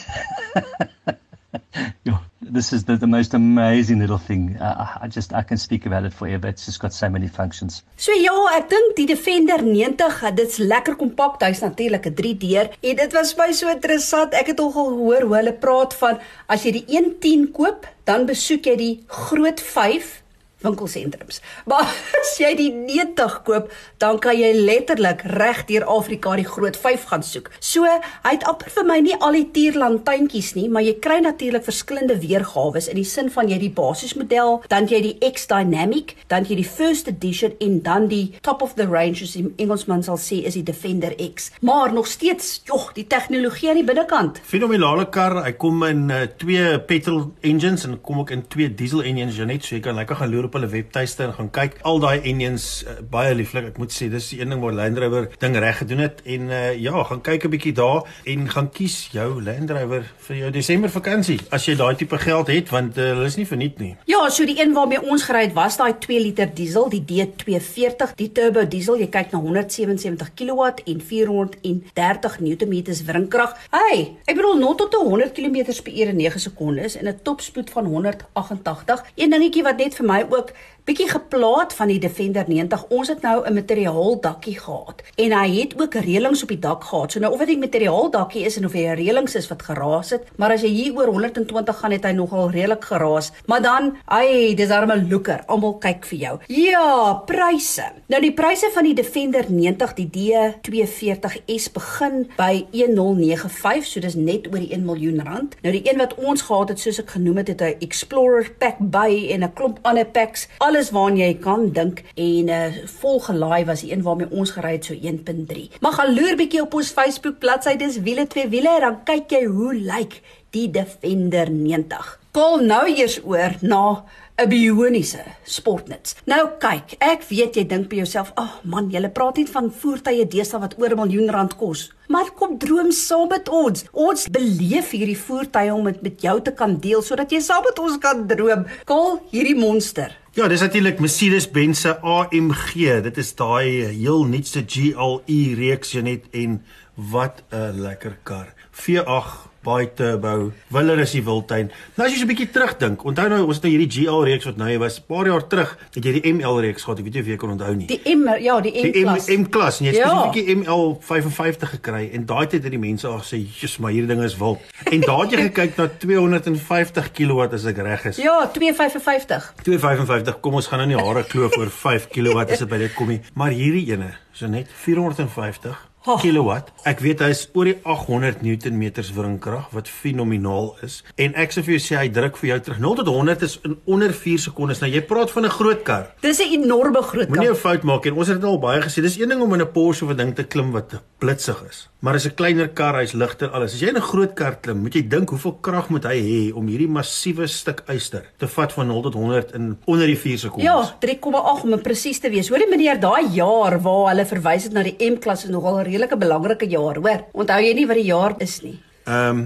this 2.52 2.72
is 2.72 2.84
the, 2.84 2.96
the 2.96 3.06
most 3.06 3.34
amazing 3.34 4.00
little 4.00 4.18
thing. 4.18 4.56
Uh, 4.58 4.98
I 5.00 5.08
just 5.08 5.32
I 5.32 5.42
can 5.42 5.56
speak 5.56 5.86
about 5.86 6.04
it 6.04 6.12
forever. 6.12 6.48
It's 6.48 6.66
just 6.66 6.80
got 6.80 6.92
so 6.92 7.08
many 7.08 7.28
functions. 7.28 7.82
So 7.96 8.12
ja, 8.12 8.34
ek 8.56 8.68
dink 8.72 8.96
die 8.98 9.06
Defender 9.10 9.62
90, 9.62 10.34
dit's 10.36 10.58
lekker 10.58 10.96
kompakt. 11.00 11.44
Hy's 11.46 11.62
natuurlik 11.64 12.06
'n 12.10 12.14
3-deur 12.14 12.72
en 12.82 12.96
dit 12.96 13.12
was 13.12 13.36
my 13.36 13.52
so 13.52 13.70
interessant. 13.70 14.34
Ek 14.34 14.52
het 14.52 14.60
al 14.60 14.72
gehoor 14.74 15.22
hoe 15.22 15.36
hulle 15.36 15.52
praat 15.52 15.94
van 15.94 16.18
as 16.48 16.64
jy 16.64 16.72
die 16.80 16.86
110 16.88 17.50
koop, 17.52 17.86
dan 18.04 18.26
besoek 18.26 18.66
jy 18.66 18.76
die 18.76 18.94
groot 19.06 19.60
5 19.60 20.19
winkelsentrums. 20.64 21.40
Maar 21.70 21.88
as 22.20 22.34
jy 22.40 22.52
die 22.58 22.70
90 22.74 23.38
koop, 23.46 23.70
dan 24.02 24.18
kan 24.22 24.38
jy 24.38 24.52
letterlik 24.56 25.24
reg 25.36 25.64
deur 25.70 25.86
Afrika 25.90 26.36
die 26.38 26.48
groot 26.48 26.76
5 26.76 27.06
gaan 27.10 27.24
soek. 27.26 27.50
So, 27.58 27.86
hy 28.24 28.34
het 28.34 28.46
amper 28.48 28.72
vir 28.74 28.88
my 28.88 28.98
nie 29.04 29.16
al 29.18 29.36
die 29.38 29.46
tierland 29.54 30.04
tuintjies 30.08 30.54
nie, 30.58 30.68
maar 30.72 30.84
jy 30.86 30.96
kry 31.02 31.20
natuurlik 31.24 31.66
verskillende 31.66 32.18
weergawe 32.22 32.80
in 32.90 32.96
die 32.96 33.06
sin 33.06 33.28
van 33.32 33.48
jy 33.50 33.58
die 33.60 33.72
basismodel, 33.74 34.60
dan 34.72 34.88
jy 34.90 35.00
die 35.04 35.16
X 35.26 35.48
Dynamic, 35.50 36.14
dan 36.30 36.46
jy 36.48 36.60
die 36.60 36.68
first 36.68 37.08
edition 37.10 37.54
en 37.60 37.80
dan 37.86 38.08
die 38.10 38.36
top 38.46 38.62
of 38.64 38.76
the 38.78 38.86
range 38.88 39.24
as 39.24 39.34
die 39.36 39.46
Engelsman 39.60 40.04
sal 40.06 40.18
sê 40.20 40.40
is 40.48 40.56
die 40.58 40.64
Defender 40.66 41.14
X. 41.20 41.50
Maar 41.66 41.94
nog 41.94 42.08
steeds, 42.10 42.60
jog, 42.68 42.90
die 42.96 43.06
tegnologie 43.10 43.70
aan 43.72 43.80
die 43.80 43.86
binnekant. 43.86 44.40
Fenominale 44.46 45.08
kar. 45.12 45.40
Hy 45.44 45.52
kom 45.60 45.82
in 45.86 46.06
uh, 46.12 46.24
twee 46.40 46.76
petrol 46.88 47.30
engines 47.46 47.86
en 47.88 47.98
kom 48.04 48.22
ook 48.22 48.32
in 48.34 48.44
twee 48.50 48.70
diesel 48.74 49.04
engines, 49.06 49.38
Janet, 49.40 49.66
so 49.66 49.76
jy 49.76 49.82
kan 49.84 49.98
lekker 49.98 50.20
gaan 50.20 50.32
loer 50.32 50.49
op 50.50 50.58
hulle 50.58 50.70
webtuiste 50.72 51.28
en 51.28 51.34
gaan 51.36 51.50
kyk. 51.54 51.78
Al 51.86 52.02
daai 52.02 52.18
engines 52.26 52.66
uh, 52.82 52.98
baie 53.10 53.34
lieflik. 53.38 53.70
Ek 53.70 53.78
moet 53.78 53.94
sê 53.94 54.10
dis 54.10 54.32
die 54.34 54.40
een 54.42 54.50
ding 54.50 54.62
waar 54.64 54.74
Land 54.74 54.98
Rover 54.98 55.30
ding 55.42 55.54
reg 55.62 55.78
gedoen 55.84 56.02
het 56.02 56.24
en 56.26 56.50
uh, 56.50 56.74
ja, 56.74 57.04
gaan 57.06 57.22
kyk 57.22 57.46
'n 57.46 57.54
bietjie 57.54 57.74
daar 57.78 58.02
en 58.26 58.48
gaan 58.50 58.70
kies 58.74 58.96
jou 59.14 59.42
Land 59.42 59.70
Rover 59.70 60.04
vir 60.26 60.36
jou 60.36 60.50
Desember 60.50 60.90
vakansie 60.90 61.38
as 61.54 61.66
jy 61.68 61.76
daai 61.78 61.94
tipe 61.94 62.18
geld 62.18 62.50
het 62.50 62.70
want 62.74 62.98
uh, 62.98 63.12
hulle 63.14 63.28
is 63.30 63.38
nie 63.38 63.46
verniet 63.46 63.78
nie. 63.78 63.94
Ja, 64.10 64.26
so 64.28 64.44
die 64.44 64.58
een 64.58 64.74
waarmee 64.74 65.02
ons 65.02 65.22
gery 65.28 65.44
het 65.46 65.54
was 65.54 65.76
daai 65.76 65.94
2 65.98 66.20
liter 66.20 66.50
diesel, 66.54 66.88
die 66.90 67.02
D240, 67.06 68.14
die 68.16 68.30
turbo 68.32 68.66
diesel. 68.66 68.98
Jy 68.98 69.08
kyk 69.12 69.32
na 69.32 69.38
177 69.38 70.34
kW 70.34 70.70
en 70.86 71.00
430 71.00 72.40
Nm 72.40 72.74
wrinkrag. 73.06 73.56
Hey, 73.70 74.16
ek 74.26 74.36
bedoel 74.38 74.58
0 74.58 74.74
tot 74.80 74.94
100 74.94 75.32
km 75.36 75.58
per 75.84 75.92
uur 75.92 76.12
in 76.12 76.16
9 76.16 76.40
sekondes 76.40 76.96
en 76.96 77.08
'n 77.08 77.18
topspoed 77.22 77.70
van 77.70 77.84
188. 77.84 79.04
Een 79.14 79.30
dingetjie 79.30 79.62
wat 79.62 79.76
net 79.76 79.94
vir 79.94 80.06
my 80.06 80.20
ook 80.28 80.39
вот 80.40 80.54
bietjie 80.90 81.06
geplaat 81.06 81.70
van 81.78 81.86
die 81.86 82.00
Defender 82.02 82.48
90. 82.50 82.80
Ons 82.90 83.08
het 83.12 83.22
nou 83.22 83.46
'n 83.46 83.54
materiaal 83.54 84.20
dakkie 84.20 84.58
gehad 84.58 85.02
en 85.14 85.32
hy 85.32 85.60
het 85.60 85.80
ook 85.80 85.94
reëlings 85.94 86.42
op 86.42 86.48
die 86.48 86.58
dak 86.58 86.84
gehad. 86.84 87.12
So 87.12 87.20
nou 87.20 87.32
of 87.32 87.38
dit 87.38 87.48
'n 87.48 87.58
materiaal 87.58 88.10
dakkie 88.10 88.44
is 88.44 88.56
en 88.56 88.64
of 88.64 88.72
hy 88.72 88.94
reëlings 88.94 89.34
is 89.34 89.48
wat 89.48 89.62
geraas 89.62 90.10
het, 90.10 90.22
maar 90.36 90.50
as 90.52 90.62
jy 90.62 90.68
hier 90.68 90.96
oor 90.96 91.06
120 91.06 91.78
gaan 91.78 91.90
het 91.90 92.04
hy 92.04 92.10
nogal 92.12 92.50
redelik 92.50 92.84
geraas. 92.84 93.32
Maar 93.46 93.62
dan, 93.62 93.96
ai, 94.04 94.54
dis 94.54 94.68
darem 94.68 94.90
'n 94.90 95.08
looker. 95.10 95.42
Almal 95.46 95.78
kyk 95.78 96.04
vir 96.04 96.18
jou. 96.18 96.38
Ja, 96.46 97.14
pryse. 97.26 97.84
Nou 98.06 98.20
die 98.20 98.32
pryse 98.32 98.70
van 98.72 98.84
die 98.84 98.94
Defender 98.94 99.44
90 99.48 99.94
die 99.94 100.10
D240S 100.10 101.72
begin 101.72 102.30
by 102.36 102.66
1095, 102.70 103.86
so 103.86 104.00
dis 104.00 104.14
net 104.14 104.46
oor 104.46 104.58
die 104.58 104.72
1 104.72 104.84
miljoen 104.84 105.20
rand. 105.22 105.56
Nou 105.62 105.72
die 105.72 105.92
een 105.92 105.98
wat 105.98 106.14
ons 106.14 106.42
gehad 106.42 106.68
het, 106.68 106.80
soos 106.80 106.98
ek 106.98 107.10
genoem 107.10 107.36
het, 107.36 107.48
het 107.48 107.60
'n 107.60 107.76
Explorer 107.78 108.50
pack 108.58 108.76
by 108.78 109.28
en 109.30 109.42
'n 109.44 109.52
klomp 109.52 109.78
ander 109.82 110.06
packs, 110.06 110.48
alles 110.58 110.79
waarna 110.94 111.26
jy 111.26 111.34
kan 111.44 111.66
dink 111.76 112.00
en 112.14 112.48
uh, 112.48 112.60
eh, 112.60 112.78
volgelaai 113.00 113.64
was 113.68 113.84
die 113.84 113.92
een 113.92 114.02
waarmee 114.06 114.30
ons 114.30 114.54
gery 114.56 114.72
het 114.78 114.88
so 114.88 114.94
1.3. 114.94 115.68
Maar 115.80 115.92
gaan 115.98 116.14
loer 116.14 116.36
bietjie 116.40 116.62
op 116.64 116.74
ons 116.80 116.94
Facebook 116.96 117.38
bladsy, 117.38 117.76
dis 117.76 118.00
wiele 118.00 118.24
twee 118.26 118.48
wiele, 118.48 118.72
dan 118.80 119.02
kyk 119.04 119.36
jy 119.36 119.44
hoe 119.44 119.74
lyk 119.74 120.22
die 120.56 120.70
Defender 120.72 121.50
90. 121.52 122.16
Kom 122.34 122.64
nou 122.66 122.86
eers 122.88 123.20
oor 123.26 123.56
na 123.60 124.04
'n 124.40 124.48
bioniese 124.48 125.20
sportnuts. 125.44 126.14
Nou 126.24 126.48
kyk, 126.58 126.94
ek 126.98 127.24
weet 127.28 127.56
jy 127.58 127.64
dink 127.66 127.88
by 127.88 127.96
jouself, 127.96 128.32
"Ag 128.36 128.44
oh 128.44 128.64
man, 128.64 128.90
jy 128.90 129.08
praat 129.08 129.36
net 129.36 129.50
van 129.50 129.72
voertuie 129.72 130.26
deesdae 130.26 130.60
wat 130.60 130.74
oor 130.78 130.90
'n 130.90 130.96
miljoen 130.96 131.30
rand 131.30 131.56
kos." 131.56 131.92
Maar 132.08 132.30
kom 132.30 132.58
droom 132.58 132.90
saam 132.90 133.28
met 133.28 133.48
ons. 133.48 133.84
Ons 133.92 134.28
beleef 134.28 134.90
hierdie 134.90 135.18
voertuie 135.18 135.74
om 135.74 135.84
dit 135.84 136.02
met 136.02 136.20
jou 136.20 136.40
te 136.42 136.52
kan 136.52 136.78
deel 136.80 137.02
sodat 137.02 137.30
jy 137.30 137.40
saam 137.40 137.62
met 137.64 137.78
ons 137.78 137.98
kan 137.98 138.26
droom. 138.26 138.66
Kol 138.84 139.20
hierdie 139.30 139.56
monster. 139.56 140.19
Ja, 140.32 140.46
dis 140.46 140.60
natuurlik 140.60 141.00
Mercedes-Benz 141.02 141.80
se 141.80 141.96
AMG. 142.06 143.00
Dit 143.02 143.16
is 143.18 143.32
daai 143.34 143.90
heel 143.90 144.22
nuutste 144.30 144.62
GLE 144.62 145.38
reeks 145.58 145.96
net 146.06 146.28
en 146.30 146.60
wat 146.94 147.42
'n 147.50 147.80
lekker 147.82 148.14
kar. 148.22 148.54
V8 148.70 149.49
baie 149.64 149.88
turbo, 149.94 150.52
willer 150.72 151.00
is 151.02 151.12
die 151.12 151.22
wildtuin. 151.24 151.70
Nou 151.96 152.06
as 152.06 152.14
jy 152.14 152.20
so 152.20 152.24
'n 152.24 152.30
bietjie 152.32 152.50
terugdink, 152.50 153.04
onthou 153.04 153.28
nou 153.28 153.46
ons 153.46 153.56
het 153.56 153.64
nou 153.64 153.72
hierdie 153.72 153.90
GL 153.92 154.24
reeks 154.24 154.44
wat 154.44 154.56
nou 154.56 154.78
was 154.78 154.98
'n 154.98 155.04
paar 155.06 155.26
jaar 155.26 155.46
terug, 155.46 155.76
het 155.94 156.04
jy 156.04 156.20
die 156.20 156.32
ML 156.32 156.60
reeks 156.60 156.84
gehad, 156.84 156.98
ek 156.98 157.04
weet 157.04 157.14
nie 157.14 157.20
of 157.20 157.26
jy 157.28 157.36
kan 157.36 157.50
onthou 157.50 157.74
nie. 157.76 157.86
Die 157.86 158.00
M 158.16 158.28
ja, 158.40 158.60
die 158.60 158.72
M 158.72 158.92
klas. 158.92 159.26
Die 159.26 159.36
M 159.36 159.48
klas 159.48 159.80
en 159.80 159.86
jy 159.86 159.92
het 159.92 160.00
ja. 160.00 160.24
'n 160.24 160.32
bietjie 160.32 160.56
ML 160.56 160.98
55 161.00 161.70
gekry 161.70 162.10
en 162.12 162.26
daai 162.26 162.46
tyd 162.46 162.62
het 162.62 162.70
die 162.70 162.78
mense 162.78 163.06
al 163.06 163.18
gesê, 163.18 163.36
"Jesus, 163.36 163.78
maar 163.78 163.92
hierdie 163.92 164.08
ding 164.08 164.22
is 164.24 164.36
wild." 164.36 164.60
En 164.90 165.00
het 165.00 165.30
jy 165.30 165.36
gekyk 165.50 165.76
na 165.76 165.88
250 165.98 167.12
kW 167.12 167.52
as 167.52 167.64
ek 167.64 167.76
reg 167.76 168.04
is. 168.04 168.16
Ja, 168.16 168.46
255. 168.46 169.54
255. 169.62 170.40
Kom 170.40 170.54
ons 170.54 170.66
gaan 170.66 170.78
nou 170.78 170.88
nie 170.88 170.96
hare 171.06 171.24
kloof 171.24 171.56
oor 171.58 171.70
5 171.70 172.08
kW 172.08 172.38
as 172.38 172.58
dit 172.58 172.68
by 172.68 172.78
dit 172.78 172.94
kom 172.94 173.08
nie, 173.08 173.20
maar 173.34 173.50
hierdie 173.50 173.92
ene, 173.92 174.14
so 174.32 174.46
net 174.46 174.68
450 174.72 175.89
Oh. 176.08 176.16
kilowatt. 176.16 176.70
Ek 176.88 177.02
weet 177.04 177.20
hy 177.20 177.28
is 177.34 177.42
oor 177.52 177.68
die 177.68 177.74
800 177.84 178.40
Newtonmeters 178.40 179.10
wringkrag 179.12 179.66
wat 179.76 179.88
fenomenaal 179.92 180.70
is. 180.86 181.02
En 181.20 181.34
ek 181.36 181.52
sê 181.52 181.60
vir 181.66 181.74
jou 181.74 181.82
sê 181.84 181.98
hy 182.00 182.06
druk 182.16 182.38
vir 182.40 182.54
jou 182.54 182.56
terug 182.64 182.80
0 182.80 182.96
tot 183.02 183.10
100 183.12 183.44
is 183.44 183.58
in 183.68 183.76
onder 183.84 184.14
4 184.16 184.40
sekondes. 184.46 184.80
Nou 184.80 184.88
jy 184.88 185.02
praat 185.04 185.34
van 185.34 185.44
'n 185.44 185.52
groot 185.58 185.82
kar. 185.84 186.06
Dis 186.22 186.40
'n 186.40 186.62
enorme 186.62 187.02
groot 187.02 187.28
kar. 187.28 187.36
Moenie 187.36 187.52
'n 187.52 187.54
fout 187.66 187.82
maak 187.82 188.06
en 188.06 188.14
ons 188.16 188.28
het 188.28 188.40
dit 188.40 188.48
al 188.48 188.58
baie 188.58 188.80
gesê. 188.80 189.02
Dis 189.02 189.18
een 189.18 189.28
ding 189.28 189.42
om 189.42 189.52
in 189.52 189.60
'n 189.60 189.72
Porsche 189.72 190.04
of 190.04 190.10
'n 190.12 190.16
ding 190.16 190.34
te 190.34 190.44
klim 190.44 190.72
wat 190.72 191.02
blitsig 191.18 191.62
is. 191.68 191.88
Maar 192.00 192.14
as 192.14 192.24
'n 192.24 192.34
kleiner 192.34 192.68
kar, 192.68 192.94
hy's 192.94 193.12
ligter 193.12 193.50
alles. 193.50 193.74
As 193.74 193.80
jy 193.80 193.88
in 193.88 193.96
'n 193.96 194.00
groot 194.00 194.34
kar 194.34 194.56
klim, 194.60 194.78
moet 194.78 194.94
jy 194.94 195.08
dink 195.08 195.28
hoeveel 195.28 195.58
krag 195.60 195.90
moet 195.90 196.04
hy 196.04 196.16
hê 196.16 196.54
om 196.54 196.66
hierdie 196.66 196.88
massiewe 196.88 197.46
stuk 197.46 197.82
yster 197.88 198.24
te 198.38 198.48
vat 198.48 198.72
van 198.72 198.86
0 198.86 199.02
tot 199.02 199.14
100 199.14 199.52
in 199.52 199.78
onder 199.84 200.06
die 200.06 200.16
4 200.16 200.38
sekondes. 200.38 200.64
Ja, 200.64 200.96
3,8 200.98 201.62
om 201.64 201.82
presies 201.82 202.18
te 202.18 202.30
wees. 202.30 202.48
Hoorie 202.48 202.68
meneer, 202.70 203.00
daai 203.00 203.28
jaar 203.32 203.80
waar 203.82 204.08
hulle 204.08 204.26
verwys 204.26 204.64
het 204.64 204.72
na 204.72 204.82
die 204.82 204.96
M-klas 205.10 205.44
is 205.44 205.50
nogal 205.50 205.82
redelike 205.90 206.18
belangrike 206.20 206.68
jaar, 206.70 206.98
hoor. 207.02 207.26
Onthou 207.34 207.60
jy 207.64 207.74
nie 207.74 207.86
wat 207.90 207.98
die 207.98 208.08
jaar 208.10 208.36
is 208.38 208.60
nie? 208.62 208.78
Ehm 209.06 209.28
um, 209.30 209.42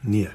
nee. 0.00 0.28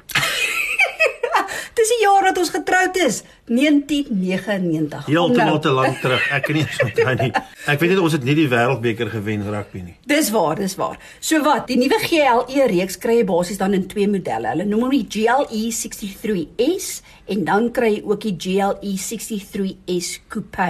Dis 1.77 1.91
die 1.93 2.01
jaar 2.03 2.29
wat 2.29 2.37
ons 2.41 2.53
getroud 2.53 2.97
is, 3.01 3.23
1999. 3.47 5.05
Heeltemal 5.05 5.45
nou. 5.45 5.59
te 5.59 5.71
lank 5.71 5.99
terug. 6.03 6.23
Ek 6.35 6.43
kan 6.43 6.57
nie 6.59 6.65
onthou 6.83 7.13
nie. 7.21 7.31
Ek 7.67 7.79
weet 7.79 7.93
net 7.93 8.01
ons 8.03 8.15
het 8.17 8.25
nie 8.27 8.35
die 8.35 8.47
wêreldbeker 8.51 9.11
gewen 9.13 9.45
rugby 9.47 9.83
nie. 9.85 9.95
Dis 10.07 10.31
waar, 10.35 10.59
dis 10.59 10.75
waar. 10.79 10.97
So 11.23 11.39
wat, 11.45 11.67
die 11.71 11.77
nuwe 11.79 11.99
GLE 12.03 12.67
reeks 12.71 12.99
kry 12.99 13.21
jy 13.21 13.27
basies 13.27 13.61
dan 13.61 13.77
in 13.77 13.87
twee 13.87 14.09
modelle. 14.11 14.51
Hulle 14.51 14.67
noem 14.67 14.87
hom 14.87 14.95
die 14.97 15.05
GLE 15.07 15.63
63S 15.71 16.89
en 17.31 17.43
dan 17.47 17.69
kry 17.75 17.93
jy 17.97 18.03
ook 18.07 18.27
die 18.27 18.35
GLE 18.35 18.93
63S 19.07 20.11
Coupe 20.31 20.67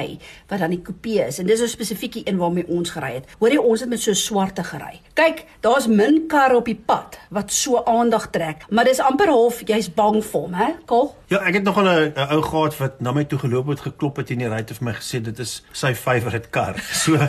wat 0.49 0.61
dan 0.61 0.73
die 0.73 0.81
coupe 0.81 1.17
is 1.25 1.39
en 1.39 1.47
dis 1.47 1.61
'n 1.61 1.67
spesifieke 1.67 2.21
een 2.25 2.37
waarmee 2.37 2.67
ons 2.67 2.89
gery 2.89 3.13
het. 3.13 3.25
Hoor 3.39 3.51
jy 3.51 3.57
ons 3.57 3.79
het 3.79 3.89
met 3.89 4.01
so 4.01 4.13
swarte 4.13 4.63
gery. 4.63 4.99
Kyk, 5.13 5.45
daar's 5.61 5.87
min 5.87 6.27
karre 6.27 6.55
op 6.55 6.65
die 6.65 6.81
pad 6.85 7.19
wat 7.29 7.51
so 7.51 7.83
aandag 7.83 8.29
trek, 8.29 8.65
maar 8.69 8.85
dis 8.85 8.99
amper 8.99 9.27
half 9.27 9.61
jy's 9.65 9.93
bang 9.93 10.23
vir 10.23 10.41
hom, 10.41 10.53
hè? 10.53 10.73
Kol? 10.85 11.15
Ja, 11.27 11.41
ek 11.43 11.57
het 11.59 11.63
nog 11.63 11.75
'n 11.75 12.13
ou 12.15 12.41
gehad 12.41 12.77
wat 12.77 13.01
na 13.01 13.11
my 13.11 13.23
toe 13.23 13.39
geloop 13.39 13.67
het, 13.67 13.79
geklop 13.79 14.15
het 14.15 14.29
in 14.29 14.37
die 14.37 14.47
ry 14.47 14.55
het 14.55 14.71
vir 14.71 14.83
my 14.83 14.93
gesê 14.93 15.19
dit 15.21 15.39
is 15.39 15.63
sy 15.71 15.93
favourite 15.93 16.47
kar. 16.49 16.75
So 17.03 17.19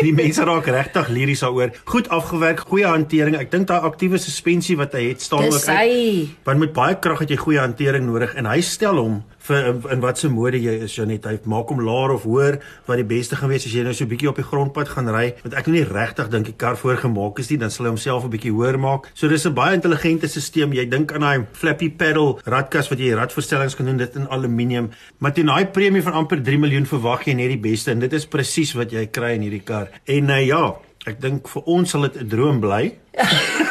die 0.00 0.12
mense 0.12 0.44
raak 0.44 0.66
regtig 0.66 1.08
liries 1.08 1.40
daaroor. 1.40 1.70
Goed 1.84 2.08
afgewerk, 2.08 2.60
goeie 2.60 2.86
hantering. 2.86 3.36
Ek 3.36 3.50
dink 3.50 3.66
daai 3.66 3.80
aktiewe 3.80 4.18
suspensie 4.18 4.76
wat 4.76 4.92
hy 4.92 5.08
het 5.08 5.22
staan 5.22 5.44
ook 5.44 5.52
uit. 5.68 6.28
Want 6.44 6.58
met 6.58 6.72
baie 6.72 6.98
krag 6.98 7.18
het 7.18 7.28
jy 7.28 7.36
goeie 7.36 7.58
hantering 7.60 8.06
nodig 8.06 8.34
en 8.34 8.46
hy 8.46 8.60
stel 8.60 8.96
hom 8.96 9.24
vir 9.48 9.68
in, 9.70 9.80
in 9.94 10.00
watse 10.02 10.28
mode 10.28 10.58
jy 10.60 10.74
is 10.86 10.94
Janet? 10.96 11.26
Hy 11.26 11.38
maak 11.44 11.70
hom 11.72 11.82
laer 11.86 12.14
of 12.14 12.26
hoër 12.28 12.58
wat 12.86 13.00
die 13.00 13.06
beste 13.08 13.38
gaan 13.38 13.52
wees 13.52 13.66
as 13.66 13.74
jy 13.74 13.84
nou 13.86 13.94
so 13.94 14.04
'n 14.04 14.10
bietjie 14.10 14.28
op 14.28 14.40
die 14.40 14.46
grondpad 14.46 14.88
gaan 14.94 15.08
ry 15.08 15.34
want 15.42 15.54
ek 15.54 15.66
nou 15.66 15.76
nie 15.76 15.84
regtig 15.84 16.30
dink 16.30 16.46
die 16.46 16.56
kar 16.56 16.76
voorgemaak 16.76 17.38
is 17.38 17.50
nie 17.50 17.58
dan 17.58 17.70
sal 17.70 17.86
hy 17.86 17.90
homself 17.94 18.24
'n 18.24 18.30
bietjie 18.30 18.52
hoër 18.52 18.78
maak. 18.78 19.10
So 19.14 19.28
dis 19.28 19.46
'n 19.46 19.54
baie 19.54 19.74
intelligente 19.74 20.28
stelsel. 20.28 20.72
Jy 20.72 20.88
dink 20.88 21.12
aan 21.12 21.20
daai 21.20 21.46
flappy 21.52 21.90
pedal 21.90 22.40
radkas 22.44 22.88
wat 22.90 22.98
jy 22.98 23.14
radverstellings 23.14 23.76
kan 23.76 23.86
doen 23.86 23.96
dit 23.96 24.16
in 24.16 24.28
aluminium. 24.28 24.90
Maar 25.18 25.32
teen 25.32 25.46
daai 25.46 25.66
premie 25.66 26.02
van 26.02 26.12
amper 26.12 26.42
3 26.42 26.58
miljoen 26.58 26.86
verwag 26.86 27.24
jy 27.26 27.34
net 27.34 27.48
die 27.48 27.70
beste 27.70 27.90
en 27.90 28.00
dit 28.00 28.12
is 28.12 28.26
presies 28.26 28.74
wat 28.74 28.90
jy 28.90 29.06
kry 29.06 29.34
in 29.34 29.42
hierdie 29.42 29.64
kar. 29.64 29.88
En 30.06 30.30
uh, 30.30 30.46
ja 30.46 30.76
ek 31.06 31.20
dink 31.22 31.48
vir 31.48 31.62
ons 31.66 31.90
sal 31.90 32.02
dit 32.08 32.20
'n 32.22 32.28
droom 32.28 32.60
bly 32.60 32.94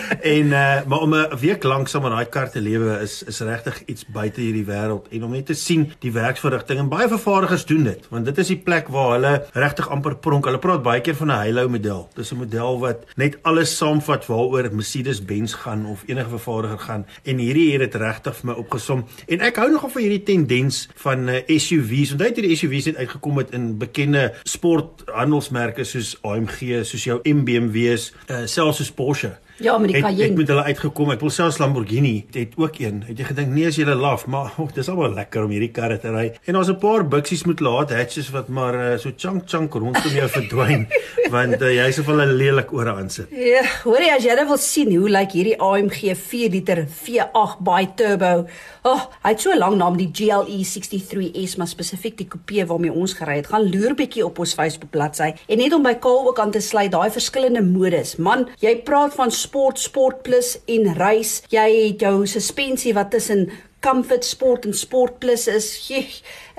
en 0.36 0.46
uh, 0.46 0.84
maar 0.86 1.00
om 1.00 1.14
'n 1.14 1.38
week 1.40 1.62
lank 1.62 1.88
saam 1.88 2.02
met 2.02 2.12
daai 2.12 2.28
kar 2.28 2.50
te 2.50 2.60
lewe 2.60 2.98
is 3.02 3.22
is 3.22 3.40
regtig 3.40 3.82
iets 3.86 4.06
buite 4.06 4.40
hierdie 4.40 4.64
wêreld 4.64 5.08
en 5.10 5.24
om 5.24 5.30
net 5.30 5.46
te 5.46 5.54
sien 5.54 5.92
die 5.98 6.12
werksverrigting 6.12 6.78
en 6.78 6.88
baie 6.88 7.08
vervaardigers 7.08 7.64
doen 7.64 7.84
dit 7.84 8.06
want 8.10 8.24
dit 8.24 8.38
is 8.38 8.46
die 8.46 8.58
plek 8.58 8.88
waar 8.88 9.12
hulle 9.12 9.32
regtig 9.52 9.88
amper 9.88 10.16
pronk. 10.16 10.46
Hulle 10.48 10.58
praat 10.62 10.82
baie 10.82 11.00
keer 11.00 11.14
van 11.14 11.30
'n 11.30 11.40
halo 11.44 11.68
model. 11.68 12.08
Dis 12.14 12.32
'n 12.32 12.36
model 12.36 12.78
wat 12.78 13.04
net 13.16 13.38
alles 13.42 13.76
saamvat 13.76 14.26
waaroor 14.26 14.68
Mercedes-Benz 14.72 15.54
gaan 15.54 15.86
of 15.86 16.02
enige 16.06 16.28
vervaardiger 16.28 16.78
gaan 16.78 17.06
en 17.22 17.38
hierdie 17.38 17.72
het 17.72 17.80
dit 17.80 17.94
regtig 17.94 18.36
vir 18.36 18.46
my 18.46 18.54
opgesom. 18.58 19.04
En 19.28 19.40
ek 19.40 19.56
hou 19.56 19.70
nogal 19.70 19.90
van 19.90 20.02
hierdie 20.02 20.22
tendens 20.22 20.88
van 20.94 21.28
uh, 21.28 21.40
SUVs. 21.46 22.12
Onthou 22.12 22.28
jy 22.28 22.34
hierdie 22.34 22.56
SUVs 22.56 22.84
het 22.84 22.96
uitgekom 22.96 23.34
met 23.34 23.50
in 23.50 23.78
bekende 23.78 24.32
sporthandelsmerke 24.44 25.84
soos 25.84 26.16
AMG, 26.22 26.84
soos 26.84 27.04
jou 27.04 27.20
MBMW's, 27.22 28.12
uh, 28.30 28.46
selfs 28.46 28.76
soos 28.76 28.92
Porsche. 28.92 29.36
Ja, 29.60 29.78
met 29.78 29.92
die 29.92 30.00
Cayenne. 30.00 30.22
Ek 30.22 30.28
het 30.28 30.36
met 30.36 30.48
hulle 30.48 30.62
uitgekom. 30.62 31.10
Ek 31.12 31.20
wil 31.20 31.32
selfs 31.32 31.58
Lamborghini 31.60 32.14
het 32.32 32.54
ook 32.56 32.78
een. 32.80 33.02
Het 33.06 33.18
jy 33.20 33.26
gedink 33.28 33.52
nee 33.52 33.66
as 33.68 33.76
jy 33.76 33.84
laf, 33.84 34.26
maar 34.26 34.52
oh, 34.62 34.70
dis 34.74 34.88
almal 34.88 35.12
lekker 35.12 35.44
om 35.44 35.52
hierdie 35.52 35.70
karre 35.74 35.98
te 36.00 36.12
ry. 36.14 36.24
En 36.46 36.56
daar's 36.56 36.70
'n 36.72 36.78
paar 36.80 37.04
buksies 37.08 37.44
met 37.44 37.60
laat 37.60 37.92
hatches 37.92 38.30
wat 38.30 38.48
maar 38.48 38.74
uh, 38.74 38.98
so 38.98 39.12
chunk 39.16 39.42
chunk 39.46 39.74
rondom 39.74 40.12
jou 40.12 40.28
verdwyn 40.38 40.86
want 41.30 41.62
uh, 41.62 41.70
jy 41.72 41.86
is 41.88 41.98
of 41.98 42.06
hulle 42.06 42.26
lelik 42.26 42.72
oor 42.72 42.88
aan 42.88 43.10
sit. 43.10 43.28
Ja, 43.30 43.62
hoorie 43.84 44.12
as 44.12 44.24
jy 44.24 44.36
wil 44.46 44.58
sien 44.58 44.96
hoe 44.96 45.08
lyk 45.08 45.20
like 45.20 45.36
hierdie 45.36 45.58
AMG 45.60 46.16
4 46.16 46.50
liter 46.50 46.86
V8 46.86 47.60
by 47.60 47.86
turbo. 47.96 48.46
Oh, 48.82 49.00
hy 49.22 49.30
het 49.30 49.40
so 49.40 49.54
lank 49.54 49.76
naam 49.76 49.96
die 49.96 50.10
GLE 50.12 50.64
63S 50.66 51.56
maar 51.56 51.68
spesifiek 51.68 52.16
die 52.18 52.28
coupe 52.28 52.66
waarmee 52.66 52.92
ons 52.92 53.14
gery 53.14 53.36
het. 53.36 53.46
Gaan 53.52 53.68
loer 53.70 53.94
bietjie 53.94 54.24
op 54.26 54.38
ons 54.38 54.54
Facebook 54.54 54.90
bladsy 54.90 55.32
en 55.46 55.58
net 55.58 55.72
om 55.72 55.82
by 55.82 55.94
Kaal 56.02 56.26
ook 56.28 56.38
aan 56.42 56.50
te 56.50 56.60
sluit 56.60 56.92
daai 56.92 57.10
verskillende 57.10 57.62
modes. 57.62 58.16
Man, 58.16 58.48
jy 58.60 58.76
praat 58.84 59.14
van 59.14 59.30
sport, 59.42 59.82
sport 59.82 60.22
plus 60.26 60.56
en 60.70 60.94
reis. 60.98 61.40
Jy 61.52 61.68
het 61.74 62.06
jou 62.06 62.16
suspensie 62.30 62.94
wat 62.96 63.12
tussen 63.14 63.48
comfort 63.82 64.24
sport 64.24 64.64
en 64.64 64.74
sport 64.74 65.18
plus 65.18 65.46
is. 65.50 65.68
Jee, 65.88 66.06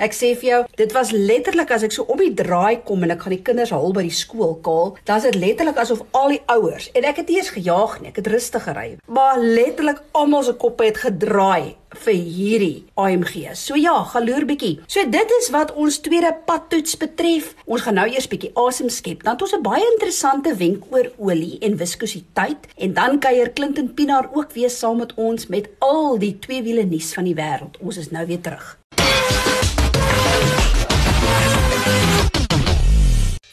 ek 0.03 0.15
sê 0.15 0.33
vir 0.39 0.49
jou, 0.49 0.59
dit 0.79 0.95
was 0.95 1.13
letterlik 1.15 1.71
as 1.71 1.85
ek 1.87 1.95
so 1.95 2.05
op 2.11 2.19
die 2.21 2.33
draai 2.35 2.83
kom 2.87 3.05
en 3.05 3.13
ek 3.15 3.23
gaan 3.23 3.35
die 3.37 3.43
kinders 3.47 3.71
haal 3.75 3.95
by 3.95 4.03
die 4.07 4.15
skool 4.15 4.57
kaal, 4.65 4.97
dan 5.07 5.21
is 5.21 5.29
dit 5.29 5.39
letterlik 5.39 5.79
asof 5.79 6.03
al 6.19 6.35
die 6.35 6.41
ouers 6.51 6.89
en 6.97 7.07
ek 7.07 7.23
het 7.23 7.31
eers 7.33 7.53
gejaag 7.55 7.99
nie, 8.01 8.11
ek 8.11 8.19
het 8.23 8.31
rustig 8.33 8.67
gery, 8.67 8.87
maar 9.07 9.39
letterlik 9.39 10.03
almal 10.17 10.43
se 10.47 10.57
koppe 10.59 10.89
het 10.89 10.99
gedraai 11.05 11.75
vir 12.05 12.13
hierdie 12.13 12.85
AMG. 12.95 13.53
So 13.57 13.75
ja, 13.79 13.95
galoer 14.13 14.45
bietjie. 14.49 14.79
So 14.87 15.03
dit 15.09 15.33
is 15.39 15.49
wat 15.53 15.73
ons 15.73 15.99
tweede 16.05 16.33
padtoets 16.45 16.97
betref. 16.97 17.53
Ons 17.65 17.85
gaan 17.85 17.99
nou 17.99 18.07
eers 18.09 18.29
bietjie 18.31 18.51
asem 18.59 18.89
skep. 18.89 19.23
Dan 19.23 19.33
het 19.33 19.41
ons 19.41 19.53
'n 19.53 19.61
baie 19.61 19.85
interessante 19.93 20.55
wenk 20.55 20.83
oor 20.91 21.11
olie 21.17 21.57
en 21.61 21.77
viskositeit 21.77 22.67
en 22.77 22.93
dan 22.93 23.19
kuier 23.19 23.53
Clinton 23.53 23.93
Pinaar 23.93 24.29
ook 24.33 24.51
weer 24.53 24.69
saam 24.69 24.97
met 24.97 25.13
ons 25.15 25.47
met 25.47 25.69
al 25.79 26.19
die 26.19 26.39
twee 26.39 26.63
wiele 26.63 26.83
nuus 26.83 27.13
van 27.13 27.23
die 27.23 27.35
wêreld. 27.35 27.77
Ons 27.79 27.97
is 27.97 28.11
nou 28.11 28.25
weer 28.25 28.41
terug. 28.41 28.77